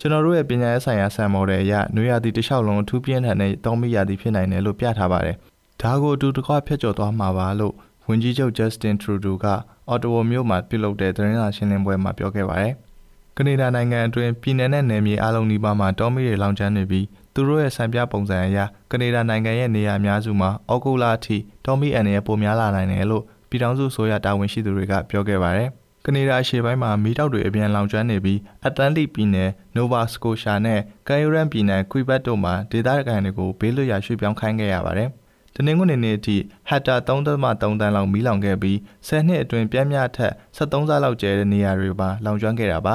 [0.01, 5.37] ကျွန်တော်တို့ရဲ့ပညာရေးဆိုင်ရာဆန်မော်ဒယ်အရနွေရာသီတစ်လျှောက်လုံးအထူးပြင်းထန်တဲ့တောမီရာသီဖြစ်နိုင်တယ်လို့ပြထားပါတယ်။
[5.83, 7.75] ဒါကိုအတူတကွဖျက်ကျော်သွားမှာပါလို့
[8.09, 9.47] ဝန်ကြီးချုပ် Justin Trudeau က
[9.89, 12.73] အော်တိုဝါမြို့မှာပြုလုပ်တဲ့သတင်းစာရှင်းလင်းပွဲမှာပြောခဲ့ပါတယ်။
[13.37, 18.59] ကနေဒါနိုင်ငံအတွင်းပြည်내နဲ့နယ်မြေအလုံးနီးပါးမှာတောမီတွေလောင်ကျွမ်းနေပြီးသူတို့ရဲ့စံပြပုံစံအရ
[18.91, 25.69] ကနေဒါနိုင်ငံရဲ့နေရာအများစုမှာအော်ဂိုလာအထိတောမီအန်ရဲ့ပုံများလာနိုင်တယ်လို့ပြည်ထောင်စုဆိုရတာဝန်ရှိသူတွေကပြောခဲ့ပါတယ်။
[26.07, 35.09] ကနေဒါအရှေ့ပိုင်းမှာမီးတောက်တွေအပြန်လောင်ကျွမ်းနေပြီးအတ္တလန္တိပြည်နယ်နိုဗာစကိုရှာနဲ့ကယ်ယိုရန်ပြည်နယ်ကွီဘက်တို့မှာဒေသခံတွေကိုဘေးလွတ်ရာရွှေ့ပြောင်းခိုင်းခဲ့ရပါတယ်။
[35.55, 36.37] တနင်္ဂနွေနေ့အထိ
[36.69, 42.95] ဟက်တာ3.3တန်းလောက်မီးလောင်ခဲ့ပြီး10နှစ်အတွင်းပြင်းပြထက်73ဆလောက်ကျဲတဲ့နေရာတွေပါလောင်ကျွမ်းခဲ့တာပါ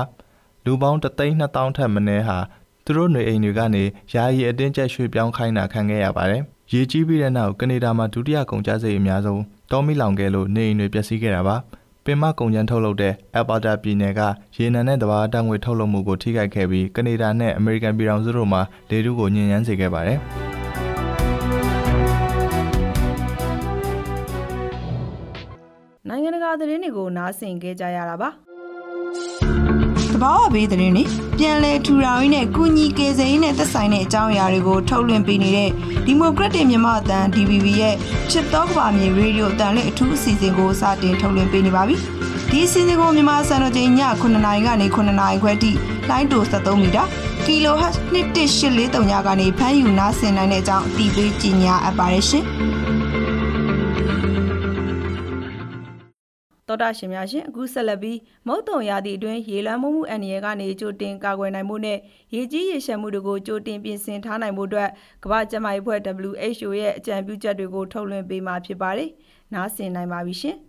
[0.65, 2.37] လူပေါင်း3,200ထက်မနည်းဟာ
[2.85, 6.41] သူတို့နေအိမ်တွေကနေယာယီအတင်းကျပ်ရွှေ့ပြောင်းခိုင်းတာခံခဲ့ရပါတယ်
[6.73, 11.55] ရေကြီးပြီးတဲ့နောက်ကနေဒါမှာဒုတိယကုန်ကျစရိတ်အများဆုံးတောမီလောင်ခဲ့လို့နေအိမ်တွေပျက်စီးခဲ့တာပါ
[12.05, 14.21] ပင်မကုန်ကျန်းထုတ်လုပ်တဲ့အယ်ပါတာပြည်နယ်က
[14.57, 20.19] ရေနံနဲ့တဘာတံငွေထုတ်လုပ်မှုကို ထိခိုက်ခဲ့ပြီး ကနေဒါနဲ့ အမေရိကန်ပြည်ထောင်စုတို့မှာ လေထုကိုညှဉ်းညမ်းစေခဲ့ပါတယ်။
[26.07, 28.48] နိုင်ငံတကာသတင်းတွေကို နားဆင်ကြကြရတာပါတ
[30.21, 31.03] ဘာဝဘေးသတင်းတွေ
[31.37, 35.69] ပြန်လည်ထူထောင်ရင်းနဲ့ကုညီကေစိန်နဲ့သက်ဆိုင်တဲ့အကြောင်းအရာတွေကိုထုတ်လွှင့်ပေးနေတဲ့
[36.05, 37.95] ဒီမိုကရက်တစ်မြန်မာအသံ DVB ရဲ့
[38.31, 41.95] ချစ်တော်ကဘာမြေရေဒီယိုအတန်လေးအထူးအစီအစဉ်ကိုစတင်ထုတ်လွှင့်ပေးနေပါပြီ။
[42.51, 45.71] ဒီအစီအစဉ်ကိုမြန်မာစံတော်ချိန်ည9:00နာရီကနေ9:00နာရီခွဲထိ
[46.09, 47.03] လိုင်းတို73မီတာ
[47.45, 52.45] kHz 11843ညကနေဖမ်းယူနားဆင်နိုင်တဲ့အကြောင်းအတည်ပြုကြေညာအပ်ပါတယ်ရှင်။
[56.69, 61.97] တော်တာရှင်များရှင်အခုဆက်လက်ပြီးမုတ်တုံရာသီအတွင်းရေလွှမ်းမှုမှုအန္တရာယ်ကနေကြိုတင်ကာကွယ်နိုင်မှုနဲ့
[62.35, 64.89] ရေကြီးရေရှမ်းမှုတွေကိုကြိုတင်ပြင်ဆင်ထားနိုင်မှုအတွက်
[65.23, 69.09] ကမ္ဘာ့ကျန်းမာရေးအဖွဲ့ WHO ရဲ့အကြံပြုချက်တွေကိုထုတ်လွှင့်ပေးမှာဖြစ်ပါတယ်။
[69.53, 70.57] နားဆင်နိုင်ပါပြီရှင်။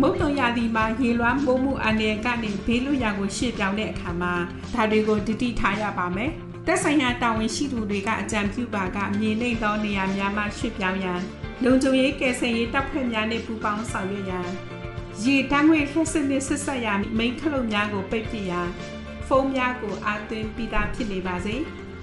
[0.00, 4.32] မုတ်တုံရာသီမှာရေလွှမ်းမိုးမှုအန္တရာယ်ကနေဘေးလွတ်ရာကိုရှေ့ပြောင်းတဲ့အခါမှာ
[4.74, 6.32] ဒါတွေကိုတတိထားရပါမယ်။
[6.70, 11.20] သက်ဆိုင်ရာတာဝန်ရှိသူတွေကအကြံပြုပါကမြေနှိမ့်သောနေရာများမှရွှေ့ပြောင်းရန်
[11.64, 14.48] လုံခြုံရေးကယ်ဆယ်ရေးတပ်ဖွဲ့များနှင့်ပူးပေါင်းဆောင်ရွက်ရန်
[15.24, 18.68] ရေတန်းငွေလှစ်စစ်နှင့်ဆက်ဆက်ရာမိန်းခလုတ်များကိုပိတ်ပစ်ရန်
[19.26, 21.54] ဖုန်းများကိုအာသွင်းပြီးသားဖြစ်နေပါစေ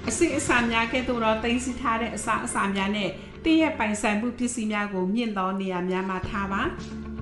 [0.08, 3.10] အစစ်အစာများကဲ့သို့သောတင်စီထားတဲ့အစာအစာများနဲ့
[3.44, 6.62] တည့်ရဲ့ပိုင်ဆိုင်မှုပစ္စည်းများကိုမြင့်သောနေရာများမှာထားပါ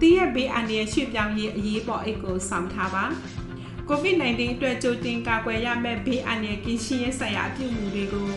[0.02, 3.04] တည့်ရဲ့ဘေးအန္တရာယ်ရွှေ့ပြောင်းရေးအရေးပေါ်အိတ်ကိုဆောင်ထားပါ
[3.90, 8.30] COVID-19 အတွက်ကြိုတင်ကာကွယ်ရမယ့်ဘေးအန္တရာယ်ကင်းရှင်းရေးဆိုင်ရာအပြုအမူတွေကို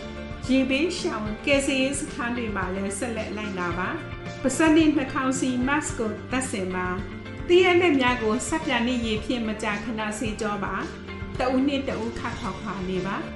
[0.49, 3.89] ရေဘေးရှောင်ကယ်ဆယ်ရေးစခန်းတွေမှာလည်းဆက်လက်လိုက်နာပါ။
[4.43, 6.87] ပါစက်နဲ့နှာခေါင်းစီ mask ကိုတပ်ဆင်ပါ။
[7.49, 10.75] တည့်ရတဲ့များကိုစက်ပြနဲ့ရေဖြင့်မကြာခဏဆေးကြောပါ။
[11.39, 13.17] တအုပ်နဲ့တအုပ်ခတ်ခေါက်ခါနေပါ။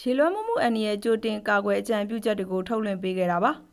[0.00, 3.52] ရေလွှမ်းမှုအန္တရာယ်ကြိုတင်ကာကွယ်အကြံပြုချက်တွေကိုထုတ်လွှင့်ပေးခဲ့တာပါ။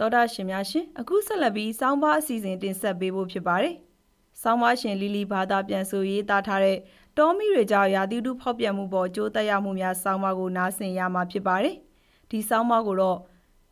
[0.00, 3.74] တော်တာရှင်များရှင်အခုဆက်လက်ပြီးစောင်းပါအစီအစဉ်တင်ဆက်ပေးဖို့ဖြစ်ပါတယ်။
[4.42, 6.78] စောင်းပါရှင်လီလီဘာသာပြန်ဆိုရေးသားထားတဲ့
[7.16, 11.76] တောမီတွေကြောင့်ရာသီဥတုဖောက်ပြန်မှုပေါ်ကြိုးတက်ရမှုများစောင်းပါကိုနားဆင်ရမှာဖြစ်ပါတယ်။
[12.30, 13.18] ဒီစောင်းပါကိုတော့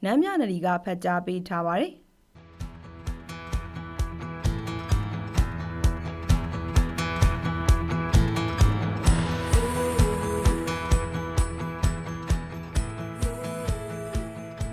[0.05, 1.93] နမ်းမြနရီကဖတ်ကြားပေးထားပါတယ်။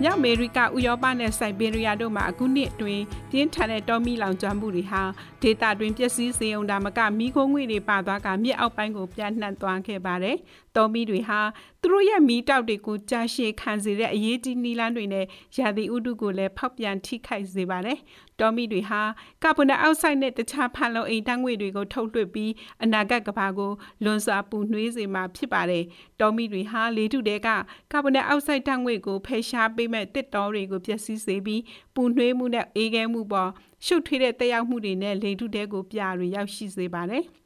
[0.02, 5.02] မြောက်အမေရိကဥရောပနဲ့စိုက်ဘေးရီးယားတို့မှာအခုနှစ်အတွင်းပြင်းထန်တဲ့တောမီလောင်ကျွမ်းမှုတွေဟာ
[5.42, 10.36] ဒေသတွင်းပျက်စီးစေုံဒါမကမိခိုးငွေတွေပါသွားကမြစ်အောက်ပိုင်းကိုပြန့်နှံ့သွားခဲ့ပါတယ်။
[10.76, 11.40] တောမီတွေဟာ
[11.80, 15.26] သူတို့ရဲ့မီးတောက်တွေကိုကြာရှည်ခံစေတဲ့အရေးကြီးနီလန်းတွေနဲ့
[15.58, 17.98] ရာသီဥတုကိုလည်းဖောက်ပြန်ထိခိုက်စေပါတယ်။
[18.40, 19.02] တောမီတွေဟာ
[19.42, 23.72] ကာဗွန်ဒိုင်အောက်ဆိုက်နဲ့တခြားဖန်လုံအိမ်ဓာတ်ငွေ့တွေကိုထုတ်လွှတ်ပြီးအနာဂတ်ကဘာကို
[24.04, 25.84] လွန်စွာပူနွေးစေမှာဖြစ်ပါတယ်။
[26.20, 27.48] တောမီတွေဟာလေထုတဲက
[27.92, 31.62] ကာဗွန်ဒိုင်အောက်ဆိုက်ဓာတ်ငွေ့ကိုဖယ်ရှားပေးမဲ့တစ်တောတွေကိုပျက်စီးစေပြီး
[31.94, 33.50] ပူနွေးမှုနဲ့အေးခဲမှုပေါ်
[33.86, 37.26] ရှုပ်ထွေးတဲ့တက်ရောက်မှုတွေနဲ့လေထုတဲကိုပြတွေရောက်ရှိစေပါတယ်။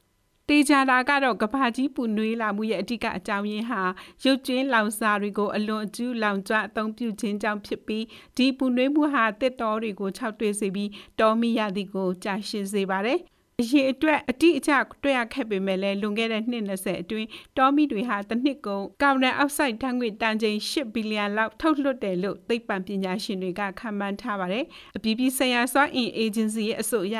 [0.50, 3.82] တေချာတာကတော့ကဘာကြီးပူနွေးလာမှုရဲ့အဓိကအကြောင်းရင်းဟာ
[4.24, 8.04] ရုပ်ကျင်းလောင်စာတွေကိုအလွန်အကျူးလောင်ကျွမ်းအသုံးပြုခြင်းကြောင့်ဖြစ်ပြီး
[8.36, 13.18] ဒီပူနွေးမှုဟာတစ်တော်တွေကိုခြောက်တွေ့စေပြီးတောမီရသည်ကိုကြာရှည်စေပါတယ်။
[13.60, 24.64] အရေးအတွက်အတိအကျတွေ့ရခဲ့ပေမဲ့လည်းလွန်ခဲ့တဲ့နှစ်20အတွင်းတောမီတွေဟာတစ်နှစ်ကုန်ကာဗွန်ဒိုင်အောက်ဆိုက်ဓာတ်ငွေ့တန်ချိန်8ဘီလီယံလောက်ထုတ်လွှတ်တယ်လို့သိပ္ပံပညာရှင်တွေကခန့်မှန်းထားပါတယ်။
[24.96, 27.16] အပြည်ပြည်ဆိုင်ရာစွမ်းအင်အေဂျင်စီရဲ့အဆိုအရ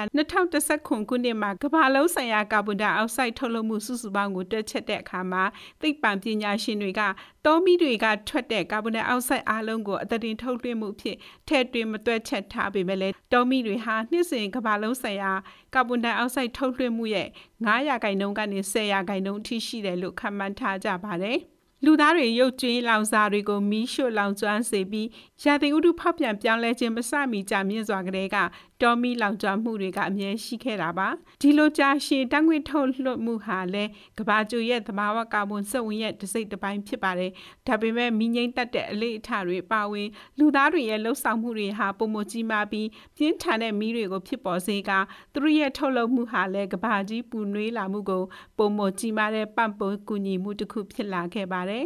[0.49, 5.45] 2019ခုနှစ်မှာကမ္ဘာလုံးဆိုင်ရာကာဗွန်ဒိုင်အောက်ဆိုက်ထုတ်လွှတ်မှုစုစုပေါင်းကိုတွက်ချက်တဲ့အခါမှာ
[5.81, 7.03] သိပ္ပံပညာရှင်တွေက
[7.47, 11.17] တောမီတွေကထွက်တဲ့ကာဗွန်ဒိုင်အောက်ဆိုက်အားလုံးကိုအသတင်ထုတ်လွှင့်မှုဖြစ်
[11.49, 15.33] ထည့်သွင်းမတွက်ချက်ထားပေမဲ့လည်းတောမီတွေဟာနှစ်စဉ်ကမ္ဘာလုံးဆိုင်ရာ
[15.75, 21.39] ကာဗွန်ဒိုင်အောက်ဆိုက်ထုတ်လွှင့်မှုရဲ့9ရာခိုင်နှုန်းကနေ10ရာခိုင်နှုန်းအထိရှိတယ်လို့ခန့်မှန်းထားကြပါတယ်။
[21.85, 25.09] လူသားတွေရုပ်ကျွင်းလောင်စာတွေကိုမီးရှို့လောင်ကျွမ်းစေပြီး
[25.43, 28.37] ရာသီဥတုဖောက်ပြန်ပြောင်းလဲခြင်းမစမီကြာမြင့်စွာကလေးက
[28.83, 31.09] တောမီလောင်ကျွမ်းမှုတွေကအမြဲရှိခဲ့တာပါ
[31.41, 37.31] ဒီလိုကြာရှည်တန်းငွေထုတ်လွှတ်မှုဟာလည်းကဘာကျူရဲ့သဘာဝကာဗွန်စက်ဝင်ရဲ့တစ်စိတ်တစ်ပိုင်းဖြစ်ပါတယ်
[37.67, 44.91] ဒါပေမဲ့မီးငိမ့်တက်တဲ့အလေးအထတွေပါဝင် လူသားတွေရဲ့လှုပ်ဆောင်မှုတွေဟာပုံမကြီးမားပြီးပြင်းထန်တဲ့မီးတွေကိုဖြစ်ပေါ်စေက
[45.33, 48.23] သူတို့ရဲ့ထုတ်လုပ်မှုဟာလည်းကဘာကြီးပူနွေးလာမှုကို
[48.59, 51.81] ပုံမကြီးမားတဲ့ပံ့ပိုးကူညီမှုတစ်ခုဖြစ်လာခဲ့ပါတယ်မ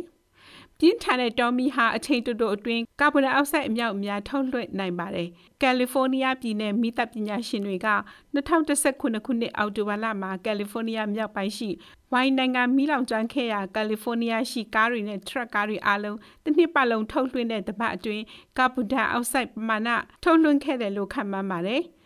[0.79, 5.29] ပြင်းထန်တဲ့တောမီဟာအချိန်တိုတိုအတွင်းကာဗွန်ဒိုင်အောက်ဆိုက်အမြောက်အများထုတ်လွှင့်နိုင်ပါတယ်။
[5.62, 7.88] ကယ်လီဖိုးနီးယားပြည်နယ်မိသက်ပညာရှင်တွေက
[8.35, 11.70] 2019ခုနှစ်အောက်တိုဘာလမှာကယ်လီဖိုးနီးယားမြောက်ပိုင်းရှိ
[12.12, 18.25] ဝိုင်းနိုင်ငံမီးလောင်ကျွမ်းခဲ့ရာကယ်လီဖိုးနီးယားရှိကားတွေနဲ့ထရက်ကားတွေအလုံးတစ်နှစ်ပတ်လုံးထုတ်လွှင့်တဲ့တပတ်အတွင်း
[18.59, 19.88] ကာဗွန်ဒိုင်အောက်ဆိုက်ပမာဏ
[20.25, 21.83] ထုတ်လွှင့်ခဲ့တယ်လို့ခန့်မှန်းပါတယ်။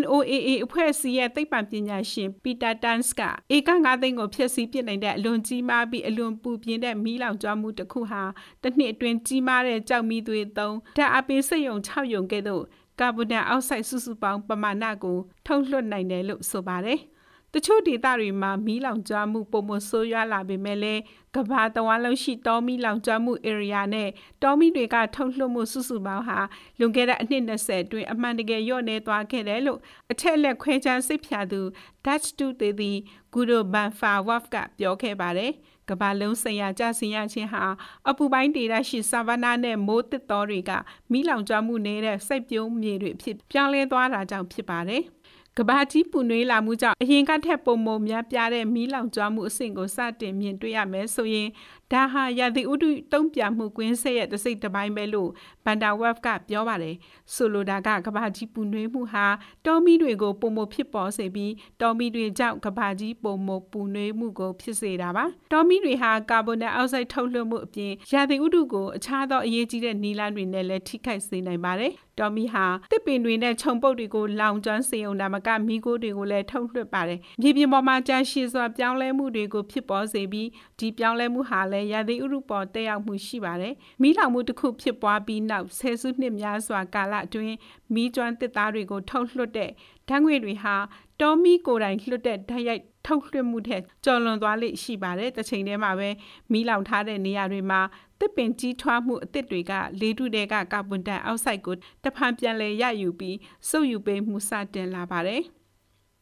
[0.00, 3.22] NOAA အဖွဲ့အစည်းရဲ့သိပ္ပံပညာရှင်ပီတာတန်စ်က
[3.54, 8.22] ဧက9သိန်းကိုဖျက်ဆီးပစ်နိုင်တဲ့အလွန်ကြီးမားပြီးအလွန်ပူပြင်းတဲ့မီးလောင်ကျွမ်းမှုတစ်ခုဟာ
[8.62, 12.62] တစ်နှစ်အတွင်းကြီးမားတဲ့ကြောက်မီးသွေးသုံးဓာတ်အပင်းစိတ်ယုံ6ယုံကဲ့သို့
[13.00, 17.00] ကာဗွန်ဒိုင်အောက်ဆိုက်စုစုပေါင်းပမာဏကိုထုတ်လွှတ်နိုင်တယ်လို့ဆိုပါတယ်။
[17.54, 21.02] တချို့ဒေသတွေမှာမီးလောင်ကျွမ်းမှုပုံမဆိုးရွားလာပေမဲ့လည်း
[21.34, 24.08] ကဘာတဝါလုံးရှိတောမီလောင်ကျွမ်းမှု area နဲ့
[24.42, 26.38] တောမီတွေကထုတ်လွှတ်မှုစုစုပေါင်းဟာ
[26.78, 29.80] လွန်ခဲ့တဲ့အနှစ်20အတွင်းအမှန်တကယ်လျော့နေသွားခဲ့တယ်လို့
[30.12, 31.60] အထက်လက်ခွဲချမ်းစိတ်ဖြာသူ
[32.04, 32.98] Dutch to သေးသည်
[33.32, 35.52] ဂူဒိုဘန်ဖာဝတ်ကပြောခဲ့ပါတယ်
[35.88, 37.64] ကဘာလုံးဆိုင်ရာကြဆင်ရခြင်းဟာ
[38.08, 40.72] အပူပိုင်းဒေသရှိဆာဗနာနဲ့မိုးတစ်တော်တွေက
[41.12, 45.02] မိလောင်ကျွမ်းမှုနေတဲ့စိုက်ပျိုးမြေတွေဖြစ်ပြောင်းလဲသွားတာကြောင့်ဖြစ်ပါတယ်။
[45.58, 51.48] ကဘာကြီးပူနွေးလာမှုကြောင့်အရင်ကထက်ပုံမများပြားတဲ့မီးလောင်ကျွမ်းမှုအဆင့်ကိုစတင်မြင်တွေ့ရမယ်ဆိုရင်
[51.92, 55.30] ဒါဟာရာသီဥတုတုံ့ပြန်မှုကွင်းဆက်ရဲ့တစ်စိတ်တစ်ပိုင်းပဲလို့
[55.64, 56.96] ဘန်တာဝက်ကပြောပါတယ်
[57.34, 59.26] ဆိုလိုတာကကဘာကြီးပူနွေးမှုဟာ
[59.66, 87.56] တောမီတွေကိုပုံမဖြစ်ပေါ်စေပြီးတောမီတွေကြောင့်ကဘာကြီးပုံမပူနွေးမှုကိုဖြစ်စေတာပါတောမီတွေဟာကာဗွန်ဒိုင်အောက်ဆိုက်ထုတ်လွှတ်မှုအပြင်ရာသီဥတုကိုအခြားသောအရေးကြီးတဲ့နီလန်းတွေနဲ့လည်းထိခိုက်စေနိုင်ပါတယ်တော်မီဟာတစ်ပင်တွေနဲ့ခြုံပုတ်တွေကိုလောင်ကျွမ်းစေုံဒါမကမီးကိုတွေကိုလည်းထုတ်လွှတ်ပါတယ်မြေပြင်ပေါ်မှာကြာရှည်စွာပြောင်းလဲမှုတွေကိုဖြစ်ပေါ်စေပြီးဒီပြောင်းလဲမှုဟာလည်းရာသီဥတုပေါ်တက်ရောက်မှုရှိပါတယ်မီးလောင်မှုတစ်ခုဖြစ်ပွားပြီးနောက်ဆယ်စုနှစ်များစွာကာလအတွင်း
[87.94, 89.70] မီးကျွမ်းတစ်သားတွေကိုထုတ်လွှတ်တဲ့
[90.08, 90.76] ဓာတ်ငွေတွေဟာ
[91.20, 96.08] တော်မီကိုယ်တိုင်လွှတ်တဲ့ဓာတ်ရိုက်ထုတ်လွှတ်မှုထက်ကျော်လွန်သွားလိမ့်ရှိပါတယ်။တစ်ချိန်တည်းမှာပဲ
[96.52, 97.80] မီးလောင်ထားတဲ့နေရာတွေမှာ
[98.20, 103.36] တစ်ပင်ကြီးထွားမှုအသစ်တွေကလေထုတွေကကာဗွန်ဒိုင်အောက်ဆိုက်ကိုတဖန်ပြန်လည်ရယူပြီး
[103.68, 105.42] စုပ်ယူပေးမှုစတင်လာပါတယ်။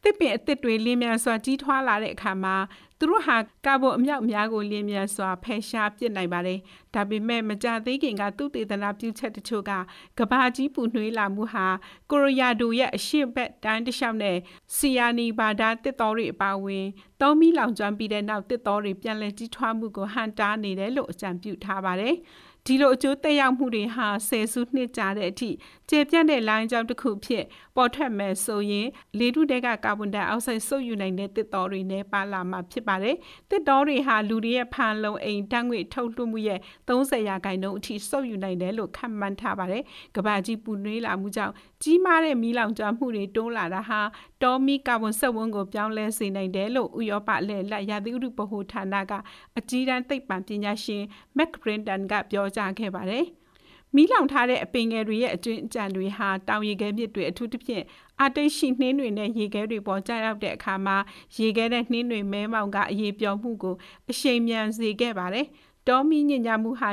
[0.05, 2.57] တစ်ပင်အသစ်တွေလင်းမြန်စွာကြီးထွားလာတဲ့အခါမှာ
[3.05, 6.59] သူတို့ဟာကာဗွန်အမြောက်အများကိုလင်းမြန်စွာဖယ်ရှားပစ်နိုင်ပါတယ်။
[6.95, 9.73] ဒါပေမဲ့မကြသေးခင်ကသူတေသနာပြုချက်တချို့က
[10.19, 11.67] ကဘာကြီးပူနှွေးလာမှုဟာ
[12.11, 14.37] ကိုရိုယာဒိုရဲ့အရှေ့ဘက်တန်းတစ်လျှောက်နဲ့
[14.77, 16.87] ဆီယာနီဘာဒါတစ်တော်တွေအပါအဝင်
[17.21, 22.17] တောမီလောင်ကျွမ်းပြီးတဲ့နောက်တစ်တော်တွေပြန်လည်ကြီးထွားမှုကိုဟန်တားနေတယ်လို့အကြံပြုထားပါတယ်။
[22.67, 25.51] ဒီလိုအကျိုးသက်ရောက်မှုတွေဟာဆယ်စုနှစ်ကြာတဲ့အထိ
[25.91, 27.45] ကျေပြန့်တဲ့လိုင်းကြောင်းတစ်ခုဖြစ်
[27.77, 33.17] ပေါ်ထွက်မယ်ဆိုရင်လေထုတဲကကာဗွန်ဒိုင်အောက်ဆိုက်စုပ်ယူနိုင်တဲ့တစ်တော်တွေနဲ့ပါလာမှာဖြစ်ပါတယ်။
[33.51, 39.83] တစ်တော်တွေဟာလူတွေရဲ့ဖန်လုံအိမ်ဓာတ်ငွေထုတ်လွှတ်မှုရဲ့30ရာခိုင်နှုန်းအထိစုပ်ယူနိုင်တယ်လို့ခန့်မှန်းထားပါတယ်။
[40.17, 44.01] ကမ္ဘာကြီးပူနွေးလာမှုကြောင့်ကြီးမားတဲ့မီးလောင်ကျွမ်းမှုတွေတိုးလာတာဟာ
[44.43, 49.13] တောမီကာဗွန်ဆက်ဝန်းကိုပြောင်းလဲစေနိုင်တယ်လို့ဥရောပလက်လက်ရာသီဥတုဗဟိုဌာနက
[49.59, 51.03] အကြီးတန်းသိပ္ပံပညာရှင်
[51.37, 53.27] မက်ဂရင်တန်ကပြောကြားခဲ့ပါတယ်။
[53.97, 57.85] မီးလောင်ထားတဲ့အပင်ငယ်တွေရဲ့အတွင်းအကြံတွေဟာတောင်ရေခဲမြစ်တွေအထူးသဖြင့်
[58.23, 60.97] အတိတ်ရှိနှင်းတွေနဲ့ရေခဲတွေပေါ်ကျရောက်တဲ့အခါမှာ
[61.39, 63.75] ရေခဲတဲ့နှင်းတွေမဲမောင်ကအရေးပြောမှုကို
[64.11, 65.47] အရှိန်မြန်စေခဲ့ပါတယ်။
[65.89, 66.89] တောမီညညာမှုဟာ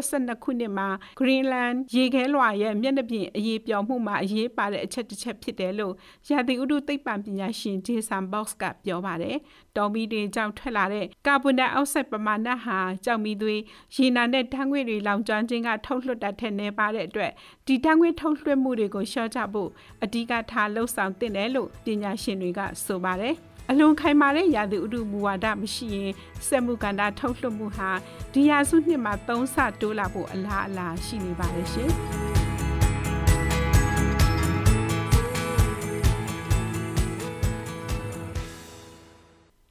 [0.00, 5.94] 2012ခုနှစ်မှာ Greenland ရေခဲလွှာရဲ့မျက်နှာပြင်အရေးပြောင်းမှုမှာအရေးပါတဲ့အချက်တစ်ချက်ဖြစ်တယ်လို့
[6.28, 9.36] ရာသီဥတုသိပ္ပံပညာရှင် Jason Box ကပြောပါတယ်။
[9.76, 13.60] တောမီတွေကြောင့်ထွက်လာတဲ့ကာဗွန်ဒိုင်အောက်ဆိုက်ပမာဏဟာကြောက်မီသွေး
[13.94, 17.32] ရေနာနဲ့ဓာတ်ငွေတွေလောင်ကျွမ်းခြင်းကထုတ်လွှတ်တာထက်နည်းပါတဲ့အတွက်
[17.66, 19.70] ဒီဓာတ်ငွေထုတ်လွှတ်မှုတွေကိုရှော့ချဖို့
[20.04, 23.36] အဓိကထားလှုံ့ဆော်သင့်တယ်လို့ပညာရှင်တွေကဆိုပါတယ်။
[23.70, 26.10] အလွန်ခိုင်မာတဲ့ရာသီဥတုမူဝါဒမရှိရင်
[26.46, 27.90] စက်မှုကဏ္ဍထုတ်လွှတ်မှုဟာ
[28.32, 31.92] ဒီရာစုနှစ်မှာ၃ဆတိုးလာဖို့အလားအလာရှိနေပါတယ်ရှင်။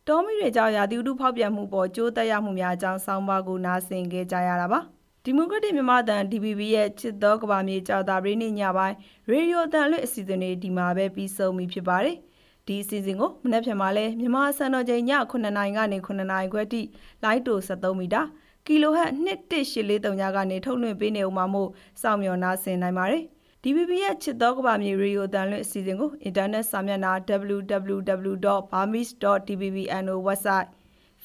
[0.08, 4.80] တောမီတွေကြောင့်ရာသီဥတုဖောက်ပြန်မှုပေါ်ကျိုးသက်ရောက်မှုများအကြောင်းဆောင်းပါးကိုနားဆင်ခဲ့ကြရတာပါ
[5.26, 8.96] ဒီမိုကရက်တစ်မြန်မာတန် DPP ရဲ့ချစ်သောကဘာမြေကြောက်တာပြည်နေ့ညပိုင်း
[9.30, 12.18] ရေဒီယိုတန်လွတ်အစီအစဉ်တွေဒီမှာပဲပြီးဆုံးပြီဖြစ်ပါတယ်။
[12.72, 16.82] ဒီအစီအစဉ်ကိုမနေ့ဖြန်မှာလဲမြန်မာစံတော်ချိန်ည9နာရီကနေ9နာရီခွဲထိ
[17.24, 18.22] လိုင်းတို73မီတာ
[18.66, 21.70] ကီလိုဟတ်2183ညကနေထုတ်လွှင့်ပေးနေဦးမှာမို့
[22.02, 23.24] စောင့်မျှော်နားဆင်နိုင်ပါတယ်။
[23.64, 27.12] DBB ရဲ့ချစ်သောကဘာမြေရေဒီယိုတန်လွှင့်အစီအစဉ်ကိုအင်တာနက်စာမျက်နှာ
[27.58, 30.70] www.burmese.dbbno website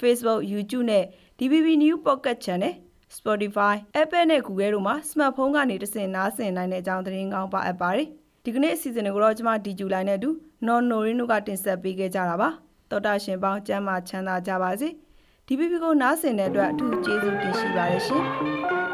[0.01, 1.05] Facebook YouTube နဲ့
[1.39, 2.75] DBB New Pocket Channel
[3.17, 8.09] Spotify Apple နဲ့ Google တို့မှာ smartphone ကနေတဆင့်နားဆင်နိုင်တဲ့အကြောင်းသတင်းကောင်းပါအပ်ပါတယ်။
[8.45, 10.31] ဒီကနေ့အစီအစဉ်တွေကိုတော့ကျွန်မဒီဂျူလိုင်းနဲ့အတူ
[10.65, 12.49] နော်နိုရင်းတို့ကတင်ဆက်ပေးခဲ့ကြတာပါ
[12.91, 14.89] တော်တာရှင်ပေါင်းကျမ်းမာချမ်းသာကြပါစေ
[15.47, 18.86] ဒီပီပီကိုနားဆင်တဲ့အတွက်အထူးကျေးဇူးတင်ရှိပါတယ်ရှင်